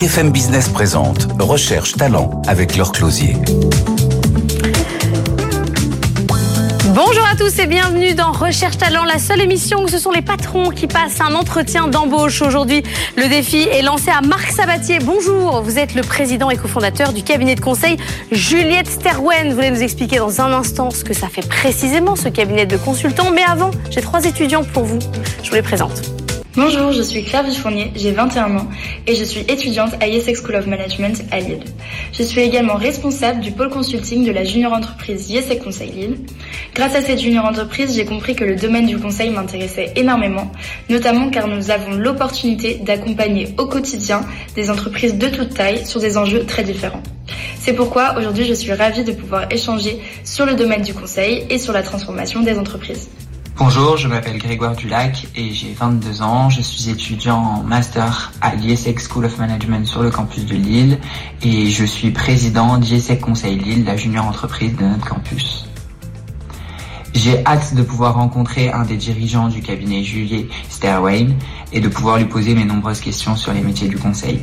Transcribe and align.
BFM 0.00 0.30
Business 0.30 0.70
présente 0.70 1.28
Recherche 1.38 1.92
Talent 1.92 2.40
avec 2.46 2.78
leur 2.78 2.92
closier. 2.92 3.36
Bonjour 6.94 7.26
à 7.30 7.36
tous 7.36 7.58
et 7.58 7.66
bienvenue 7.66 8.14
dans 8.14 8.32
Recherche 8.32 8.78
Talent, 8.78 9.04
la 9.04 9.18
seule 9.18 9.42
émission 9.42 9.82
où 9.82 9.88
ce 9.88 9.98
sont 9.98 10.10
les 10.10 10.22
patrons 10.22 10.70
qui 10.70 10.86
passent 10.86 11.20
un 11.20 11.34
entretien 11.34 11.88
d'embauche. 11.88 12.40
Aujourd'hui, 12.40 12.82
le 13.18 13.28
défi 13.28 13.68
est 13.70 13.82
lancé 13.82 14.08
à 14.08 14.22
Marc 14.22 14.52
Sabatier. 14.52 14.98
Bonjour, 14.98 15.60
vous 15.60 15.78
êtes 15.78 15.94
le 15.94 16.00
président 16.00 16.48
et 16.48 16.56
cofondateur 16.56 17.12
du 17.12 17.22
cabinet 17.22 17.54
de 17.54 17.60
conseil 17.60 17.98
Juliette 18.30 18.88
Sterwen. 18.88 19.52
Vous 19.52 19.58
allez 19.58 19.72
nous 19.72 19.82
expliquer 19.82 20.16
dans 20.16 20.40
un 20.40 20.54
instant 20.54 20.90
ce 20.90 21.04
que 21.04 21.12
ça 21.12 21.28
fait 21.28 21.46
précisément 21.46 22.16
ce 22.16 22.30
cabinet 22.30 22.64
de 22.64 22.78
consultants. 22.78 23.30
Mais 23.30 23.44
avant, 23.46 23.72
j'ai 23.90 24.00
trois 24.00 24.24
étudiants 24.24 24.64
pour 24.64 24.84
vous. 24.84 25.00
Je 25.42 25.50
vous 25.50 25.54
les 25.54 25.60
présente. 25.60 26.21
Bonjour, 26.54 26.92
je 26.92 27.00
suis 27.00 27.24
Claire 27.24 27.44
Vifournier, 27.44 27.90
j'ai 27.96 28.12
21 28.12 28.58
ans 28.58 28.68
et 29.06 29.14
je 29.14 29.24
suis 29.24 29.40
étudiante 29.40 29.94
à 30.02 30.06
Yesec 30.06 30.36
School 30.36 30.56
of 30.56 30.66
Management 30.66 31.24
à 31.30 31.40
Lille. 31.40 31.64
Je 32.12 32.22
suis 32.22 32.42
également 32.42 32.74
responsable 32.74 33.40
du 33.40 33.52
pôle 33.52 33.70
consulting 33.70 34.26
de 34.26 34.32
la 34.32 34.44
junior 34.44 34.74
entreprise 34.74 35.30
Yesec 35.30 35.64
Conseil 35.64 35.92
Lille. 35.92 36.18
Grâce 36.74 36.94
à 36.94 37.00
cette 37.00 37.20
junior 37.20 37.46
entreprise, 37.46 37.96
j'ai 37.96 38.04
compris 38.04 38.36
que 38.36 38.44
le 38.44 38.56
domaine 38.56 38.84
du 38.84 38.98
conseil 38.98 39.30
m'intéressait 39.30 39.94
énormément, 39.96 40.52
notamment 40.90 41.30
car 41.30 41.48
nous 41.48 41.70
avons 41.70 41.92
l'opportunité 41.92 42.74
d'accompagner 42.74 43.54
au 43.56 43.64
quotidien 43.64 44.20
des 44.54 44.68
entreprises 44.68 45.16
de 45.16 45.28
toute 45.28 45.54
taille 45.54 45.86
sur 45.86 46.00
des 46.00 46.18
enjeux 46.18 46.44
très 46.44 46.64
différents. 46.64 47.02
C'est 47.60 47.72
pourquoi 47.72 48.18
aujourd'hui 48.18 48.44
je 48.44 48.52
suis 48.52 48.74
ravie 48.74 49.04
de 49.04 49.12
pouvoir 49.12 49.50
échanger 49.50 50.00
sur 50.22 50.44
le 50.44 50.54
domaine 50.54 50.82
du 50.82 50.92
conseil 50.92 51.46
et 51.48 51.56
sur 51.56 51.72
la 51.72 51.82
transformation 51.82 52.42
des 52.42 52.58
entreprises. 52.58 53.08
Bonjour, 53.58 53.98
je 53.98 54.08
m'appelle 54.08 54.38
Grégoire 54.38 54.74
Dulac 54.74 55.26
et 55.36 55.52
j'ai 55.52 55.74
22 55.74 56.22
ans. 56.22 56.48
Je 56.48 56.62
suis 56.62 56.88
étudiant 56.88 57.36
en 57.36 57.62
master 57.62 58.32
à 58.40 58.54
l'IESEC 58.54 58.98
School 58.98 59.26
of 59.26 59.38
Management 59.38 59.86
sur 59.86 60.02
le 60.02 60.10
campus 60.10 60.46
de 60.46 60.54
Lille 60.54 60.98
et 61.42 61.66
je 61.66 61.84
suis 61.84 62.12
président 62.12 62.78
d'IESEC 62.78 63.20
Conseil 63.20 63.58
Lille, 63.58 63.84
la 63.84 63.96
junior 63.96 64.24
entreprise 64.26 64.74
de 64.74 64.84
notre 64.84 65.06
campus. 65.06 65.66
J'ai 67.12 67.44
hâte 67.44 67.74
de 67.74 67.82
pouvoir 67.82 68.14
rencontrer 68.14 68.70
un 68.70 68.84
des 68.84 68.96
dirigeants 68.96 69.48
du 69.48 69.60
cabinet 69.60 70.02
Juliet 70.02 70.48
Sterwain 70.70 71.28
et 71.72 71.80
de 71.80 71.88
pouvoir 71.88 72.16
lui 72.16 72.24
poser 72.24 72.54
mes 72.54 72.64
nombreuses 72.64 73.00
questions 73.00 73.36
sur 73.36 73.52
les 73.52 73.60
métiers 73.60 73.88
du 73.88 73.98
conseil. 73.98 74.40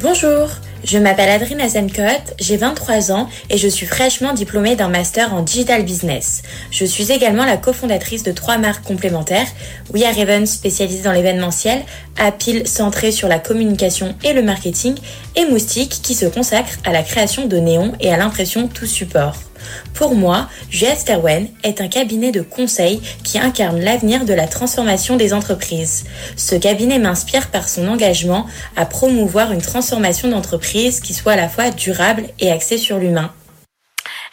Bonjour, 0.00 0.48
je 0.84 0.98
m'appelle 0.98 1.28
Adrien 1.28 1.60
Azencott, 1.60 2.34
j'ai 2.38 2.56
23 2.56 3.12
ans 3.12 3.28
et 3.50 3.58
je 3.58 3.68
suis 3.68 3.86
fraîchement 3.86 4.32
diplômée 4.32 4.76
d'un 4.76 4.88
master 4.88 5.34
en 5.34 5.42
digital 5.42 5.84
business. 5.84 6.42
Je 6.70 6.84
suis 6.84 7.12
également 7.12 7.44
la 7.44 7.56
cofondatrice 7.56 8.22
de 8.22 8.32
trois 8.32 8.58
marques 8.58 8.84
complémentaires, 8.84 9.46
We 9.92 10.04
Are 10.04 10.14
Raven 10.14 10.46
spécialisée 10.46 11.02
dans 11.02 11.12
l'événementiel, 11.12 11.82
Apple 12.18 12.66
centré 12.66 13.12
sur 13.12 13.28
la 13.28 13.38
communication 13.38 14.14
et 14.24 14.32
le 14.32 14.42
marketing 14.42 14.94
et 15.36 15.46
Moustique 15.46 16.00
qui 16.02 16.14
se 16.14 16.26
consacre 16.26 16.78
à 16.84 16.92
la 16.92 17.02
création 17.02 17.46
de 17.46 17.56
néons 17.56 17.92
et 18.00 18.12
à 18.12 18.16
l'impression 18.16 18.68
tout 18.68 18.86
support. 18.86 19.47
Pour 19.94 20.14
moi, 20.14 20.48
Juliette 20.70 20.98
Sterwen 20.98 21.48
est 21.62 21.80
un 21.80 21.88
cabinet 21.88 22.30
de 22.30 22.42
conseil 22.42 23.00
qui 23.24 23.38
incarne 23.38 23.80
l'avenir 23.80 24.24
de 24.24 24.34
la 24.34 24.46
transformation 24.46 25.16
des 25.16 25.32
entreprises. 25.32 26.04
Ce 26.36 26.54
cabinet 26.54 26.98
m'inspire 26.98 27.50
par 27.50 27.68
son 27.68 27.88
engagement 27.88 28.46
à 28.76 28.86
promouvoir 28.86 29.52
une 29.52 29.62
transformation 29.62 30.28
d'entreprise 30.28 31.00
qui 31.00 31.14
soit 31.14 31.32
à 31.32 31.36
la 31.36 31.48
fois 31.48 31.70
durable 31.70 32.24
et 32.38 32.50
axée 32.50 32.78
sur 32.78 32.98
l'humain. 32.98 33.32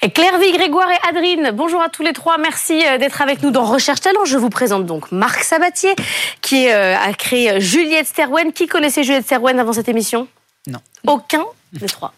Et 0.02 0.12
Claire-Vie, 0.12 0.52
Grégoire 0.52 0.90
et 0.92 1.10
Adrine, 1.10 1.52
bonjour 1.54 1.82
à 1.82 1.90
tous 1.90 2.04
les 2.04 2.14
trois. 2.14 2.38
Merci 2.38 2.86
euh, 2.86 2.98
d'être 2.98 3.22
avec 3.22 3.42
nous 3.42 3.50
dans 3.50 3.64
Recherche 3.64 4.02
Talent. 4.02 4.26
Je 4.26 4.38
vous 4.38 4.50
présente 4.50 4.86
donc 4.86 5.12
Marc 5.12 5.44
Sabatier, 5.44 5.96
qui 6.42 6.70
euh, 6.70 6.96
a 6.96 7.14
créé 7.14 7.60
Juliette 7.60 8.06
Sterwen. 8.08 8.52
Qui 8.52 8.68
connaissait 8.68 9.04
Juliette 9.04 9.26
Sterwen 9.26 9.60
avant 9.60 9.74
cette 9.74 9.90
émission? 9.90 10.28
Non. 10.68 10.80
Aucun 11.08 11.46
des 11.80 11.88
trois. 11.88 12.14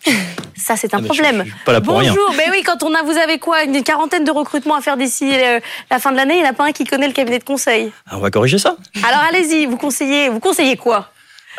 Ça, 0.56 0.76
c'est 0.76 0.94
un 0.94 0.98
Ah, 0.98 1.02
mais 1.02 1.08
problème. 1.08 1.44
je 1.46 1.66
pas 1.66 1.74
là 1.74 1.82
pour 1.82 1.94
Bonjour. 1.96 2.30
rien. 2.30 2.38
Ben 2.38 2.50
oui, 2.52 2.62
quand 2.66 2.84
on 2.84 2.94
a, 2.94 3.04
vous 3.04 3.18
avez 3.18 3.40
quoi, 3.40 3.64
une 3.64 3.84
quarantaine 3.84 4.23
de 4.23 4.32
recrutements 4.32 4.76
à 4.76 4.82
faire 4.82 4.98
d'ici 4.98 5.30
euh, 5.34 5.60
la 5.92 6.00
fin 6.00 6.12
de 6.12 6.18
l'année, 6.18 6.36
il 6.36 6.42
n'y 6.42 6.48
en 6.48 6.50
a 6.50 6.54
pas 6.54 6.66
un 6.66 6.72
qui 6.72 6.84
connaît 6.84 7.08
le 7.08 7.14
cabinet 7.14 7.40
de 7.40 7.44
conseil. 7.44 7.92
Ah, 8.10 8.17
On 8.17 8.20
va 8.20 8.32
corriger 8.32 8.58
ça. 8.58 8.76
Alors 9.08 9.22
allez-y, 9.30 9.66
vous 9.66 9.78
conseillez, 9.78 10.30
vous 10.30 10.40
conseillez 10.40 10.76
quoi? 10.78 11.10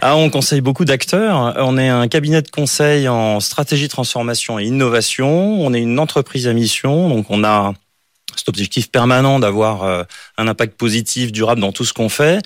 Ah, 0.01 0.15
on 0.17 0.31
conseille 0.31 0.61
beaucoup 0.61 0.85
d'acteurs. 0.85 1.55
On 1.59 1.77
est 1.77 1.89
un 1.89 2.07
cabinet 2.07 2.41
de 2.43 2.49
conseil 2.51 3.09
en 3.09 3.41
stratégie, 3.41 3.89
transformation 3.89 4.59
et 4.59 4.65
innovation. 4.65 5.29
On 5.61 5.75
est 5.75 5.81
une 5.81 5.99
entreprise 5.99 6.47
à 6.47 6.53
mission, 6.53 7.09
donc 7.09 7.27
on 7.31 7.43
a 7.45 7.73
cet 8.37 8.49
objectif 8.49 8.91
permanent 8.93 9.41
d'avoir 9.41 9.83
euh, 9.83 10.05
un 10.37 10.47
impact 10.47 10.77
positif, 10.77 11.33
durable 11.33 11.61
dans 11.61 11.73
tout 11.73 11.85
ce 11.85 11.93
qu'on 11.93 12.09
fait. 12.09 12.41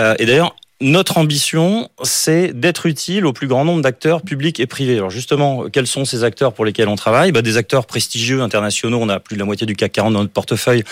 Euh, 0.00 0.14
Et 0.18 0.26
d'ailleurs, 0.26 0.56
notre 0.80 1.18
ambition, 1.18 1.90
c'est 2.02 2.58
d'être 2.58 2.86
utile 2.86 3.26
au 3.26 3.32
plus 3.32 3.46
grand 3.46 3.64
nombre 3.64 3.82
d'acteurs 3.82 4.22
publics 4.22 4.60
et 4.60 4.66
privés. 4.66 4.96
Alors 4.96 5.10
justement, 5.10 5.64
quels 5.70 5.86
sont 5.86 6.04
ces 6.04 6.24
acteurs 6.24 6.54
pour 6.54 6.64
lesquels 6.64 6.88
on 6.88 6.96
travaille? 6.96 7.32
Bah, 7.32 7.42
Des 7.42 7.58
acteurs 7.58 7.86
prestigieux, 7.86 8.40
internationaux. 8.40 8.98
On 9.00 9.08
a 9.08 9.20
plus 9.20 9.36
de 9.36 9.40
la 9.40 9.44
moitié 9.44 9.66
du 9.66 9.76
CAC 9.76 9.92
40 9.92 10.14
dans 10.14 10.20
notre 10.20 10.32
portefeuille, 10.32 10.84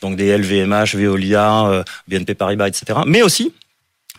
donc 0.00 0.16
des 0.16 0.36
LVMH, 0.36 0.96
Veolia, 0.96 1.66
euh, 1.66 1.84
BNP 2.08 2.34
Paribas, 2.34 2.68
etc. 2.68 3.00
Mais 3.06 3.22
aussi 3.22 3.52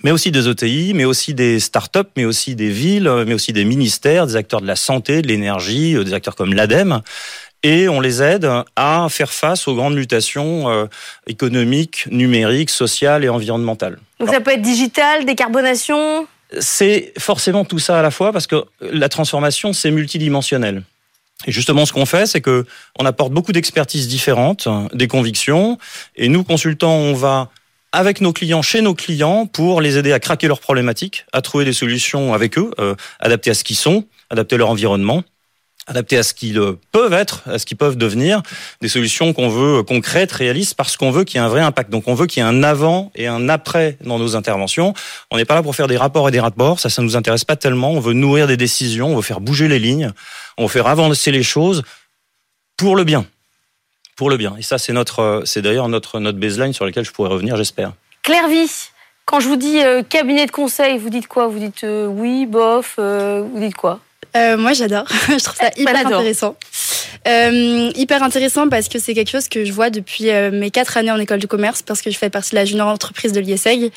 mais 0.04 0.12
aussi 0.12 0.30
des 0.30 0.48
ETI, 0.48 0.94
mais 0.94 1.06
aussi 1.06 1.34
des 1.34 1.60
start-up, 1.60 2.10
mais 2.16 2.26
aussi 2.26 2.56
des 2.56 2.70
villes, 2.70 3.12
mais 3.26 3.34
aussi 3.34 3.54
des 3.54 3.66
ministères, 3.66 4.28
des 4.28 4.36
acteurs 4.36 4.62
de 4.62 4.68
la 4.68 4.76
santé, 4.76 5.24
de 5.24 5.28
l'énergie, 5.28 5.96
euh, 5.96 6.04
des 6.04 6.14
acteurs 6.14 6.36
comme 6.36 6.54
l'ADEME. 6.54 7.02
Et 7.66 7.90
on 7.90 8.00
les 8.00 8.22
aide 8.22 8.48
à 8.76 9.08
faire 9.10 9.32
face 9.32 9.68
aux 9.68 9.74
grandes 9.74 9.96
mutations 9.96 10.70
euh, 10.70 10.86
économiques, 11.26 12.06
numériques, 12.12 12.70
sociales 12.70 13.24
et 13.24 13.30
environnementales. 13.30 13.98
Donc 14.20 14.30
ça 14.30 14.40
peut 14.40 14.52
être 14.52 14.62
digital, 14.62 15.26
décarbonation? 15.26 16.28
C'est 16.60 17.12
forcément 17.18 17.66
tout 17.66 17.80
ça 17.80 17.98
à 17.98 18.04
la 18.04 18.12
fois 18.12 18.32
parce 18.32 18.46
que 18.46 18.66
la 18.82 19.10
transformation, 19.10 19.74
c'est 19.74 19.90
multidimensionnel. 19.90 20.84
Et 21.48 21.52
justement, 21.52 21.88
ce 21.88 21.94
qu'on 21.94 22.06
fait, 22.06 22.28
c'est 22.28 22.40
que 22.40 22.68
on 23.00 23.06
apporte 23.08 23.34
beaucoup 23.34 23.52
d'expertises 23.52 24.08
différentes, 24.08 24.68
des 24.94 25.08
convictions, 25.08 25.80
et 26.16 26.30
nous, 26.30 26.44
consultants, 26.44 26.94
on 26.94 27.16
va 27.16 27.50
avec 27.92 28.22
nos 28.22 28.32
clients, 28.32 28.62
chez 28.62 28.82
nos 28.82 28.94
clients, 28.94 29.48
pour 29.48 29.82
les 29.82 29.98
aider 29.98 30.14
à 30.14 30.20
craquer 30.20 30.48
leurs 30.48 30.60
problématiques, 30.60 31.26
à 31.34 31.42
trouver 31.42 31.66
des 31.66 31.74
solutions 31.74 32.36
avec 32.36 32.60
eux, 32.60 32.70
euh, 32.78 32.94
adaptées 33.20 33.50
à 33.50 33.54
ce 33.56 33.64
qu'ils 33.64 33.76
sont, 33.76 34.06
adaptées 34.30 34.54
à 34.54 34.58
leur 34.60 34.70
environnement, 34.70 35.24
adaptées 35.88 36.18
à 36.18 36.24
ce 36.24 36.34
qu'ils 36.34 36.58
euh, 36.58 36.80
peuvent 36.92 37.14
être, 37.14 37.44
à 37.48 37.60
ce 37.60 37.66
qu'ils 37.66 37.78
peuvent 37.78 37.98
devenir, 37.98 38.42
des 38.82 38.88
solutions 38.88 39.34
qu'on 39.34 39.50
veut 39.50 39.80
euh, 39.80 39.84
concrètes, 39.84 40.32
réalistes, 40.32 40.76
parce 40.76 40.98
qu'on 40.98 41.12
veut 41.12 41.24
qu'il 41.24 41.40
y 41.40 41.44
ait 41.44 41.46
un 41.46 41.50
vrai 41.50 41.62
impact. 41.62 41.90
Donc 41.92 42.08
on 42.08 42.16
veut 42.16 42.26
qu'il 42.26 42.42
y 42.42 42.46
ait 42.46 42.50
un 42.50 42.64
avant 42.64 43.12
et 43.16 43.28
un 43.28 43.50
après 43.50 43.98
dans 44.02 44.18
nos 44.18 44.36
interventions. 44.36 44.94
On 45.32 45.38
n'est 45.38 45.46
pas 45.46 45.56
là 45.56 45.64
pour 45.64 45.76
faire 45.76 45.88
des 45.88 45.98
rapports 45.98 46.28
et 46.30 46.32
des 46.32 46.40
rapports, 46.40 46.80
ça, 46.80 46.90
ça 46.90 47.02
nous 47.02 47.16
intéresse 47.16 47.46
pas 47.46 47.56
tellement. 47.56 47.92
On 47.92 48.00
veut 48.00 48.14
nourrir 48.14 48.48
des 48.48 48.58
décisions, 48.58 49.14
on 49.14 49.16
veut 49.16 49.22
faire 49.22 49.42
bouger 49.42 49.68
les 49.68 49.80
lignes, 49.80 50.12
on 50.58 50.64
veut 50.64 50.72
faire 50.72 50.88
avancer 50.88 51.32
les 51.32 51.44
choses 51.44 51.84
pour 52.78 52.96
le 52.96 53.04
bien. 53.04 53.26
Pour 54.16 54.30
le 54.30 54.38
bien. 54.38 54.56
Et 54.58 54.62
ça, 54.62 54.78
c'est 54.78 54.94
notre, 54.94 55.20
euh, 55.20 55.42
c'est 55.46 55.62
d'ailleurs 55.62 55.90
notre, 55.90 56.20
notre 56.20 56.40
baseline 56.40 56.74
sur 56.74 56.86
laquelle 56.86 57.06
je 57.06 57.12
pourrais 57.12 57.30
revenir, 57.30 57.58
j'espère. 57.58 57.94
Claire 58.24 58.48
Vie, 58.48 58.72
quand 59.26 59.40
je 59.40 59.48
vous 59.48 59.56
dis 59.56 59.80
cabinet 60.10 60.46
de 60.46 60.52
conseil, 60.52 60.98
vous 60.98 61.10
dites 61.10 61.28
quoi? 61.28 61.48
Vous 61.48 61.60
dites 61.60 61.84
oui, 61.84 62.46
bof, 62.46 62.98
vous 62.98 63.60
dites 63.60 63.76
quoi? 63.76 64.00
Euh, 64.36 64.58
moi, 64.58 64.74
j'adore. 64.74 65.06
je 65.28 65.44
trouve 65.44 65.56
ça 65.56 65.70
Elle 65.76 65.82
hyper 65.82 66.06
intéressant. 66.06 66.56
Euh, 67.28 67.92
hyper 67.96 68.22
intéressant 68.22 68.70
parce 68.70 68.88
que 68.88 69.00
c'est 69.00 69.14
quelque 69.14 69.32
chose 69.32 69.48
que 69.48 69.66
je 69.66 69.72
vois 69.72 69.90
depuis 69.90 70.30
euh, 70.30 70.52
mes 70.52 70.70
quatre 70.70 70.98
années 70.98 71.12
en 71.12 71.20
école 71.20 71.40
de 71.40 71.48
commerce 71.48 71.82
parce 71.82 72.02
que 72.02 72.12
je 72.12 72.18
fais 72.18 72.30
partie 72.30 72.52
de 72.52 72.56
la 72.56 72.66
junior 72.66 72.88
entreprise 72.88 73.32
de 73.32 73.40
l'IESEG. 73.40 73.92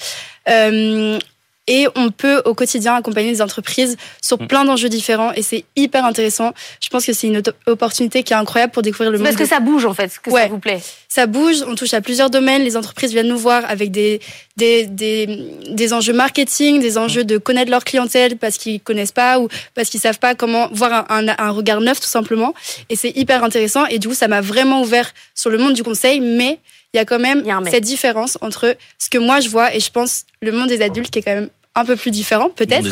Euh, 0.48 1.18
et 1.68 1.86
on 1.94 2.10
peut 2.10 2.42
au 2.46 2.54
quotidien 2.54 2.94
accompagner 2.96 3.30
des 3.30 3.40
entreprises 3.42 3.96
sur 4.20 4.40
Mm. 4.42 4.46
plein 4.48 4.64
d'enjeux 4.64 4.88
différents 4.88 5.32
et 5.34 5.42
c'est 5.42 5.64
hyper 5.76 6.04
intéressant. 6.04 6.52
Je 6.80 6.88
pense 6.88 7.06
que 7.06 7.12
c'est 7.12 7.28
une 7.28 7.40
opportunité 7.66 8.22
qui 8.24 8.32
est 8.32 8.36
incroyable 8.36 8.72
pour 8.72 8.82
découvrir 8.82 9.12
le 9.12 9.18
monde. 9.18 9.26
Parce 9.26 9.36
que 9.36 9.46
ça 9.46 9.60
bouge 9.60 9.84
en 9.84 9.94
fait, 9.94 10.18
que 10.20 10.30
ça 10.30 10.34
Ouais. 10.36 10.48
vous 10.48 10.58
plaît. 10.58 10.80
ça 11.08 11.26
bouge, 11.26 11.62
on 11.66 11.74
touche 11.76 11.94
à 11.94 12.00
plusieurs 12.00 12.30
domaines. 12.30 12.62
Les 12.62 12.76
entreprises 12.76 13.12
viennent 13.12 13.28
nous 13.28 13.38
voir 13.38 13.62
avec 13.68 13.90
des, 13.90 14.20
des, 14.56 14.86
des, 14.86 15.26
des 15.70 15.92
enjeux 15.92 16.12
marketing, 16.14 16.80
des 16.80 16.98
enjeux 16.98 17.24
de 17.24 17.38
connaître 17.38 17.70
leur 17.70 17.84
clientèle 17.84 18.36
parce 18.38 18.56
qu'ils 18.58 18.80
connaissent 18.80 19.12
pas 19.12 19.38
ou 19.38 19.48
parce 19.74 19.88
qu'ils 19.90 20.00
savent 20.00 20.18
pas 20.18 20.34
comment 20.34 20.68
voir 20.72 21.04
un, 21.10 21.28
un, 21.28 21.34
un 21.38 21.50
regard 21.50 21.80
neuf 21.80 22.00
tout 22.00 22.08
simplement. 22.08 22.54
Et 22.88 22.96
c'est 22.96 23.10
hyper 23.16 23.44
intéressant. 23.44 23.86
Et 23.86 23.98
du 23.98 24.08
coup, 24.08 24.14
ça 24.14 24.28
m'a 24.28 24.40
vraiment 24.40 24.80
ouvert 24.82 25.12
sur 25.34 25.50
le 25.50 25.58
monde 25.58 25.74
du 25.74 25.82
conseil. 25.82 26.20
Mais 26.20 26.58
il 26.94 26.96
y 26.96 27.00
a 27.00 27.04
quand 27.04 27.18
même 27.18 27.44
a 27.48 27.70
cette 27.70 27.84
différence 27.84 28.38
entre 28.40 28.74
ce 28.98 29.10
que 29.10 29.18
moi 29.18 29.40
je 29.40 29.50
vois 29.50 29.74
et 29.74 29.80
je 29.80 29.90
pense 29.90 30.24
le 30.40 30.52
monde 30.52 30.68
des 30.68 30.80
adultes 30.80 31.10
qui 31.10 31.18
est 31.18 31.22
quand 31.22 31.34
même 31.34 31.50
un 31.78 31.84
peu 31.84 31.96
plus 31.96 32.10
différent 32.10 32.50
peut-être. 32.50 32.86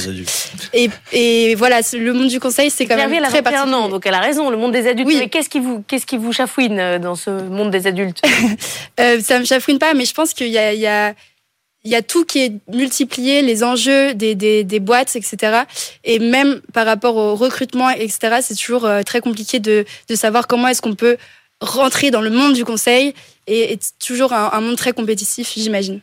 Et, 0.72 0.88
et 1.12 1.54
voilà, 1.54 1.80
le 1.92 2.12
monde 2.12 2.28
du 2.28 2.40
conseil, 2.40 2.70
c'est 2.70 2.86
quand 2.86 2.96
même 2.96 3.12
elle 3.12 3.24
a 3.24 3.28
très 3.28 3.42
21 3.42 3.60
ans, 3.60 3.62
particulier. 3.62 3.90
donc 3.90 4.06
elle 4.06 4.14
a 4.14 4.20
raison, 4.20 4.50
le 4.50 4.56
monde 4.56 4.72
des 4.72 4.86
adultes. 4.86 5.08
Oui. 5.08 5.16
Mais 5.18 5.28
qu'est-ce 5.28 5.48
qui 5.48 5.60
vous, 5.60 5.82
qu'est-ce 5.86 6.06
qui 6.06 6.16
vous 6.16 6.32
chafouine 6.32 6.78
euh, 6.78 6.98
dans 6.98 7.14
ce 7.14 7.30
monde 7.30 7.70
des 7.70 7.86
adultes? 7.86 8.22
Euh, 8.98 9.20
ça 9.20 9.38
me 9.38 9.44
chafouine 9.44 9.78
pas, 9.78 9.92
mais 9.92 10.06
je 10.06 10.14
pense 10.14 10.32
qu'il 10.32 10.48
y 10.48 10.56
a, 10.56 10.72
il 10.72 10.80
y 10.80 10.86
a, 10.86 11.12
il 11.84 11.90
y 11.90 11.94
a 11.94 12.00
tout 12.02 12.24
qui 12.24 12.38
est 12.38 12.52
multiplié, 12.72 13.42
les 13.42 13.62
enjeux 13.62 14.14
des, 14.14 14.34
des, 14.34 14.64
des 14.64 14.80
boîtes, 14.80 15.14
etc. 15.16 15.64
Et 16.02 16.18
même 16.18 16.60
par 16.72 16.86
rapport 16.86 17.16
au 17.16 17.34
recrutement, 17.34 17.90
etc., 17.90 18.38
c'est 18.40 18.54
toujours 18.54 18.86
euh, 18.86 19.02
très 19.02 19.20
compliqué 19.20 19.60
de, 19.60 19.84
de 20.08 20.14
savoir 20.14 20.46
comment 20.46 20.68
est-ce 20.68 20.80
qu'on 20.80 20.94
peut 20.94 21.18
rentrer 21.60 22.10
dans 22.10 22.22
le 22.22 22.30
monde 22.30 22.54
du 22.54 22.64
conseil. 22.64 23.12
Et, 23.46 23.72
et 23.72 23.78
c'est 23.80 23.98
toujours 23.98 24.32
un, 24.32 24.50
un 24.52 24.60
monde 24.60 24.76
très 24.76 24.92
compétitif, 24.92 25.52
j'imagine. 25.56 26.00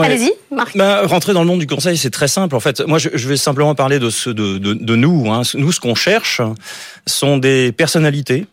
Allez-y, 0.00 0.32
Marc. 0.50 0.76
Bah, 0.76 1.06
rentrer 1.06 1.32
dans 1.32 1.40
le 1.40 1.46
monde 1.46 1.60
du 1.60 1.66
conseil, 1.66 1.96
c'est 1.96 2.10
très 2.10 2.28
simple. 2.28 2.54
En 2.54 2.60
fait, 2.60 2.80
moi, 2.80 2.98
je, 2.98 3.28
vais 3.28 3.36
simplement 3.36 3.74
parler 3.74 3.98
de 3.98 4.10
ce, 4.10 4.30
de, 4.30 4.58
de, 4.58 4.74
de 4.74 4.96
nous. 4.96 5.30
Hein. 5.30 5.42
Nous, 5.54 5.72
ce 5.72 5.80
qu'on 5.80 5.94
cherche, 5.94 6.40
sont 7.06 7.38
des 7.38 7.72
personnalités 7.72 8.46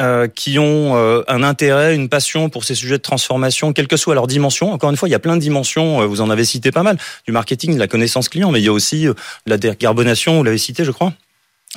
euh, 0.00 0.28
qui 0.28 0.58
ont 0.58 0.96
euh, 0.96 1.22
un 1.28 1.42
intérêt, 1.42 1.94
une 1.94 2.08
passion 2.08 2.48
pour 2.48 2.64
ces 2.64 2.74
sujets 2.74 2.98
de 2.98 3.02
transformation, 3.02 3.72
quelle 3.72 3.88
que 3.88 3.96
soit 3.96 4.14
leur 4.14 4.26
dimension. 4.26 4.72
Encore 4.72 4.90
une 4.90 4.96
fois, 4.96 5.08
il 5.08 5.12
y 5.12 5.16
a 5.16 5.18
plein 5.18 5.36
de 5.36 5.42
dimensions. 5.42 6.00
Euh, 6.00 6.06
vous 6.06 6.20
en 6.20 6.30
avez 6.30 6.44
cité 6.44 6.70
pas 6.72 6.82
mal 6.82 6.96
du 7.26 7.32
marketing, 7.32 7.74
de 7.74 7.78
la 7.78 7.88
connaissance 7.88 8.28
client, 8.28 8.50
mais 8.50 8.60
il 8.60 8.64
y 8.64 8.68
a 8.68 8.72
aussi 8.72 9.04
de 9.04 9.14
la 9.46 9.58
décarbonation. 9.58 10.38
Vous 10.38 10.44
l'avez 10.44 10.58
cité, 10.58 10.84
je 10.84 10.90
crois 10.90 11.12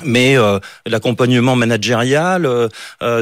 mais 0.02 0.36
euh, 0.36 0.58
l'accompagnement 0.86 1.56
managérial, 1.56 2.46
euh, 2.46 2.68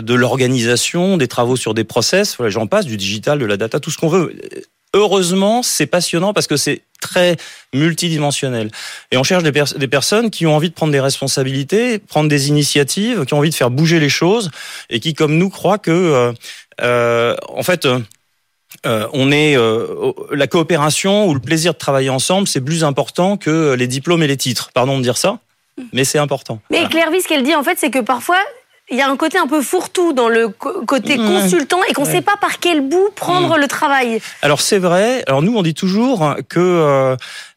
de 0.00 0.14
l'organisation, 0.14 1.16
des 1.16 1.28
travaux 1.28 1.56
sur 1.56 1.74
des 1.74 1.84
process, 1.84 2.36
voilà, 2.36 2.50
j'en 2.50 2.66
passe, 2.66 2.86
du 2.86 2.96
digital, 2.96 3.38
de 3.38 3.44
la 3.44 3.56
data, 3.56 3.80
tout 3.80 3.90
ce 3.90 3.98
qu'on 3.98 4.08
veut. 4.08 4.34
Heureusement, 4.94 5.62
c'est 5.62 5.86
passionnant 5.86 6.32
parce 6.32 6.46
que 6.46 6.56
c'est 6.56 6.82
très 7.00 7.36
multidimensionnel. 7.74 8.70
Et 9.10 9.16
on 9.16 9.22
cherche 9.22 9.42
des, 9.42 9.52
des, 9.52 9.88
personnes 9.88 10.30
qui 10.30 10.46
ont 10.46 10.54
envie 10.54 10.68
de 10.70 10.74
prendre 10.74 10.92
des 10.92 11.00
responsabilités, 11.00 11.98
prendre 11.98 12.28
des 12.28 12.48
initiatives, 12.48 13.24
qui 13.24 13.34
ont 13.34 13.38
envie 13.38 13.50
de 13.50 13.54
faire 13.54 13.70
bouger 13.70 14.00
les 14.00 14.08
choses 14.08 14.50
et 14.88 15.00
qui, 15.00 15.14
comme 15.14 15.36
nous, 15.36 15.50
croient 15.50 15.78
que, 15.78 15.90
euh, 15.90 16.32
euh 16.82 17.36
en 17.48 17.62
fait, 17.62 17.86
euh, 18.86 19.06
on 19.12 19.30
est 19.30 19.56
euh, 19.56 20.12
la 20.32 20.46
coopération 20.46 21.26
ou 21.26 21.34
le 21.34 21.40
plaisir 21.40 21.72
de 21.72 21.78
travailler 21.78 22.10
ensemble, 22.10 22.48
c'est 22.48 22.60
plus 22.60 22.84
important 22.84 23.36
que 23.36 23.74
les 23.74 23.86
diplômes 23.86 24.22
et 24.22 24.26
les 24.26 24.36
titres. 24.36 24.70
Pardon 24.72 24.98
de 24.98 25.02
dire 25.02 25.16
ça, 25.16 25.38
mais 25.92 26.04
c'est 26.04 26.18
important. 26.18 26.60
Mais 26.70 26.88
Claire 26.88 27.08
ce 27.12 27.28
qu'elle 27.28 27.44
dit 27.44 27.54
en 27.54 27.62
fait, 27.62 27.78
c'est 27.78 27.90
que 27.90 28.00
parfois 28.00 28.38
il 28.92 28.98
y 28.98 29.00
a 29.00 29.08
un 29.08 29.16
côté 29.16 29.38
un 29.38 29.46
peu 29.46 29.62
fourre-tout 29.62 30.12
dans 30.12 30.28
le 30.28 30.48
côté 30.48 31.16
consultant 31.16 31.80
et 31.88 31.94
qu'on 31.94 32.04
ne 32.04 32.10
sait 32.10 32.20
pas 32.20 32.36
par 32.36 32.60
quel 32.60 32.82
bout 32.82 33.08
prendre 33.16 33.56
mm. 33.56 33.60
le 33.60 33.66
travail. 33.66 34.20
Alors 34.42 34.60
c'est 34.60 34.78
vrai. 34.78 35.24
Alors 35.26 35.42
nous 35.42 35.56
on 35.56 35.62
dit 35.62 35.74
toujours 35.74 36.36
que 36.48 36.60
euh, 36.60 37.16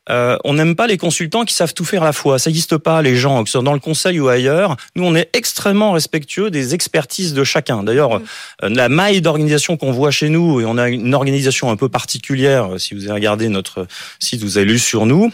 euh, 0.10 0.38
on 0.44 0.54
n'aime 0.54 0.76
pas 0.76 0.88
les 0.88 0.98
consultants 0.98 1.46
qui 1.46 1.54
savent 1.54 1.74
tout 1.74 1.84
faire 1.84 2.04
à 2.04 2.06
la 2.06 2.14
fois. 2.14 2.40
Ça 2.40 2.50
n'existe 2.50 2.78
pas, 2.78 3.02
les 3.02 3.16
gens, 3.16 3.44
que 3.44 3.50
ce 3.50 3.54
soit 3.54 3.64
dans 3.64 3.74
le 3.74 3.80
conseil 3.80 4.20
ou 4.20 4.28
ailleurs. 4.28 4.78
Nous, 4.96 5.04
on 5.04 5.16
est 5.16 5.30
extrêmement 5.34 5.92
respectueux 5.94 6.52
des 6.52 6.76
expertises 6.76 7.34
de 7.34 7.44
chacun. 7.44 7.84
D'ailleurs, 7.84 8.20
mm. 8.20 8.24
euh, 8.64 8.70
la 8.70 8.90
maille 8.90 9.22
d'organisation 9.22 9.78
qu'on 9.78 9.92
voit 9.92 10.12
chez 10.12 10.30
nous, 10.30 10.62
et 10.62 10.66
on 10.66 10.78
a 10.78 10.90
une 10.90 11.14
organisation 11.14 11.72
un 11.72 11.76
peu 11.76 11.90
particulière, 11.90 12.70
si 12.78 12.94
vous 12.94 13.06
avez 13.06 13.14
regardé 13.14 13.50
notre 13.50 13.88
site, 14.20 14.44
vous 14.44 14.58
avez 14.58 14.68
lu 14.68 14.80
sur 14.80 15.06
nous, 15.06 15.32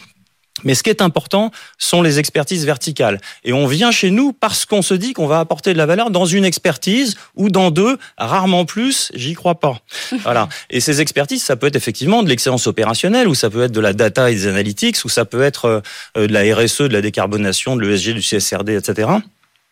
mais 0.64 0.76
ce 0.76 0.84
qui 0.84 0.90
est 0.90 1.02
important 1.02 1.52
sont 1.78 2.02
les 2.02 2.20
expertises 2.20 2.66
verticales. 2.66 3.20
Et 3.44 3.54
on 3.54 3.68
vient 3.68 3.92
chez 3.92 4.12
nous 4.12 4.34
parce 4.34 4.66
qu'on 4.66 4.82
se 4.82 4.94
dit 4.94 5.14
qu'on 5.14 5.28
va 5.28 5.40
apporter 5.40 5.74
de 5.74 5.78
la 5.78 5.86
valeur 5.86 6.12
dans 6.12 6.26
une 6.26 6.46
expertise 6.46 7.16
ou 7.36 7.50
dans 7.50 7.72
deux, 7.72 7.98
rarement 8.18 8.66
plus, 8.66 9.12
j'y 9.16 9.34
crois 9.34 9.60
pas. 9.60 9.80
Voilà. 10.24 10.50
Et 10.70 10.80
ces 10.80 11.02
expertises, 11.02 11.44
ça 11.44 11.56
peut 11.56 11.68
être 11.68 11.76
effectivement 11.76 12.22
de 12.24 12.30
l'excellence 12.30 12.68
opérationnelle, 12.68 13.28
ou 13.28 13.36
ça 13.36 13.50
peut 13.50 13.64
être 13.64 13.72
de 13.72 13.80
la 13.80 13.94
data 13.94 14.30
et 14.30 14.36
des 14.36 14.48
analytics, 14.48 15.04
ou 15.04 15.10
ça 15.10 15.26
peut 15.26 15.42
être 15.42 15.82
euh, 16.18 16.28
de 16.28 16.34
la 16.34 16.42
RSE, 16.56 16.82
de 16.82 16.94
la 16.94 17.02
décarbonation, 17.02 17.76
de 17.76 17.82
l'ESG, 17.82 18.14
du 18.14 18.22
CSRD, 18.22 18.70
etc. 18.78 19.10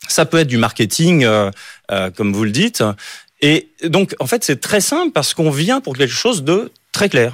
Ça 0.07 0.25
peut 0.25 0.37
être 0.37 0.47
du 0.47 0.57
marketing, 0.57 1.23
euh, 1.23 1.51
euh, 1.91 2.09
comme 2.09 2.33
vous 2.33 2.43
le 2.43 2.51
dites. 2.51 2.83
Et 3.41 3.69
donc, 3.83 4.15
en 4.19 4.27
fait, 4.27 4.43
c'est 4.43 4.59
très 4.59 4.81
simple 4.81 5.11
parce 5.11 5.33
qu'on 5.33 5.51
vient 5.51 5.81
pour 5.81 5.95
quelque 5.95 6.13
chose 6.13 6.43
de 6.43 6.71
très 6.91 7.09
clair 7.09 7.33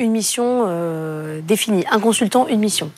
une 0.00 0.10
mission 0.10 0.64
euh, 0.66 1.40
définie. 1.40 1.84
Un 1.88 2.00
consultant, 2.00 2.48
une 2.48 2.58
mission. 2.58 2.90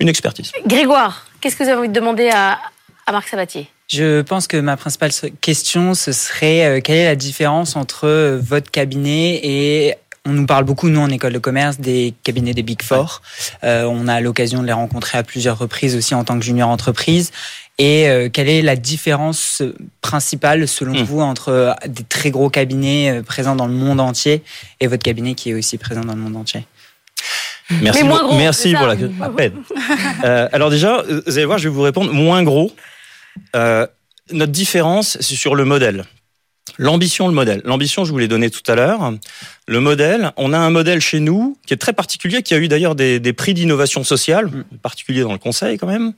une 0.00 0.08
expertise. 0.08 0.50
Grégoire, 0.66 1.26
qu'est-ce 1.40 1.56
que 1.56 1.62
vous 1.62 1.68
avez 1.68 1.78
envie 1.78 1.88
de 1.88 1.92
demander 1.92 2.30
à, 2.30 2.58
à 3.06 3.12
Marc 3.12 3.28
Sabatier? 3.28 3.68
Je 3.88 4.22
pense 4.22 4.46
que 4.46 4.56
ma 4.56 4.78
principale 4.78 5.10
question, 5.42 5.92
ce 5.92 6.12
serait 6.12 6.64
euh, 6.64 6.80
quelle 6.80 6.96
est 6.96 7.04
la 7.04 7.16
différence 7.16 7.76
entre 7.76 8.06
euh, 8.06 8.40
votre 8.42 8.70
cabinet 8.70 9.40
et 9.42 9.94
on 10.24 10.32
nous 10.32 10.46
parle 10.46 10.64
beaucoup, 10.64 10.88
nous, 10.88 11.00
en 11.00 11.08
école 11.08 11.32
de 11.32 11.38
commerce, 11.38 11.80
des 11.80 12.14
cabinets 12.22 12.54
des 12.54 12.62
Big 12.62 12.82
Four. 12.82 13.22
on 13.62 14.08
a 14.08 14.20
l'occasion 14.20 14.62
de 14.62 14.66
les 14.66 14.72
rencontrer 14.72 15.18
à 15.18 15.22
plusieurs 15.22 15.58
reprises 15.58 15.96
aussi 15.96 16.14
en 16.14 16.24
tant 16.24 16.38
que 16.38 16.44
junior 16.44 16.68
entreprise. 16.68 17.32
Et 17.78 18.08
euh, 18.08 18.28
quelle 18.28 18.48
est 18.48 18.62
la 18.62 18.76
différence 18.76 19.62
principale, 20.02 20.68
selon 20.68 20.92
hmm. 20.92 21.04
vous, 21.04 21.20
entre 21.20 21.48
euh, 21.48 21.72
des 21.86 22.04
très 22.04 22.30
gros 22.30 22.50
cabinets 22.50 23.10
euh, 23.10 23.22
présents 23.22 23.56
dans 23.56 23.66
le 23.66 23.72
monde 23.72 23.98
entier 23.98 24.42
et 24.78 24.86
votre 24.86 25.02
cabinet 25.02 25.34
qui 25.34 25.50
est 25.50 25.54
aussi 25.54 25.78
présent 25.78 26.02
dans 26.02 26.14
le 26.14 26.20
monde 26.20 26.36
entier? 26.36 26.66
Merci, 27.80 28.04
pour, 28.04 28.34
merci 28.34 28.74
pour 28.74 28.86
la 28.86 28.94
euh, 30.24 30.48
alors 30.52 30.68
déjà, 30.68 31.02
vous 31.02 31.36
allez 31.36 31.44
voir, 31.46 31.58
je 31.58 31.68
vais 31.68 31.74
vous 31.74 31.82
répondre 31.82 32.12
moins 32.12 32.42
gros. 32.42 32.72
Euh, 33.56 33.86
notre 34.30 34.52
différence, 34.52 35.16
c'est 35.20 35.36
sur 35.36 35.54
le 35.54 35.64
modèle. 35.64 36.04
L'ambition, 36.78 37.28
le 37.28 37.34
modèle. 37.34 37.62
L'ambition, 37.64 38.04
je 38.04 38.12
vous 38.12 38.18
l'ai 38.18 38.28
donné 38.28 38.50
tout 38.50 38.62
à 38.70 38.74
l'heure. 38.74 39.12
Le 39.68 39.80
modèle, 39.80 40.32
on 40.36 40.52
a 40.52 40.58
un 40.58 40.70
modèle 40.70 41.00
chez 41.00 41.20
nous 41.20 41.56
qui 41.66 41.74
est 41.74 41.78
très 41.78 41.92
particulier, 41.92 42.42
qui 42.42 42.54
a 42.54 42.58
eu 42.58 42.68
d'ailleurs 42.68 42.94
des, 42.94 43.20
des, 43.20 43.32
prix 43.32 43.54
d'innovation 43.54 44.04
sociale, 44.04 44.46
hmm. 44.46 44.64
particulier 44.82 45.22
dans 45.22 45.32
le 45.32 45.38
conseil 45.38 45.78
quand 45.78 45.86
même, 45.86 46.12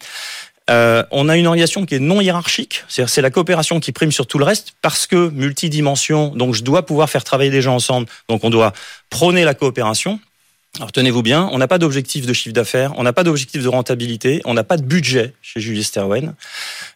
euh, 0.70 1.04
on 1.10 1.28
a 1.28 1.36
une 1.36 1.46
organisation 1.46 1.84
qui 1.84 1.94
est 1.94 2.00
non 2.00 2.22
hiérarchique, 2.22 2.84
c'est-à-dire 2.88 3.10
c'est 3.10 3.20
la 3.20 3.30
coopération 3.30 3.80
qui 3.80 3.92
prime 3.92 4.12
sur 4.12 4.26
tout 4.26 4.38
le 4.38 4.46
reste 4.46 4.72
parce 4.80 5.06
que 5.06 5.28
multidimension, 5.28 6.28
donc 6.28 6.54
je 6.54 6.62
dois 6.62 6.86
pouvoir 6.86 7.10
faire 7.10 7.22
travailler 7.22 7.50
des 7.50 7.60
gens 7.60 7.74
ensemble, 7.74 8.06
donc 8.30 8.44
on 8.44 8.50
doit 8.50 8.72
prôner 9.10 9.44
la 9.44 9.52
coopération. 9.52 10.20
Alors 10.76 10.90
tenez-vous 10.90 11.22
bien, 11.22 11.48
on 11.52 11.58
n'a 11.58 11.68
pas 11.68 11.78
d'objectif 11.78 12.26
de 12.26 12.32
chiffre 12.32 12.52
d'affaires, 12.52 12.94
on 12.96 13.04
n'a 13.04 13.12
pas 13.12 13.22
d'objectif 13.22 13.62
de 13.62 13.68
rentabilité, 13.68 14.42
on 14.44 14.54
n'a 14.54 14.64
pas 14.64 14.76
de 14.76 14.82
budget 14.82 15.32
chez 15.40 15.60
Julie 15.60 15.84
Sterwen. 15.84 16.34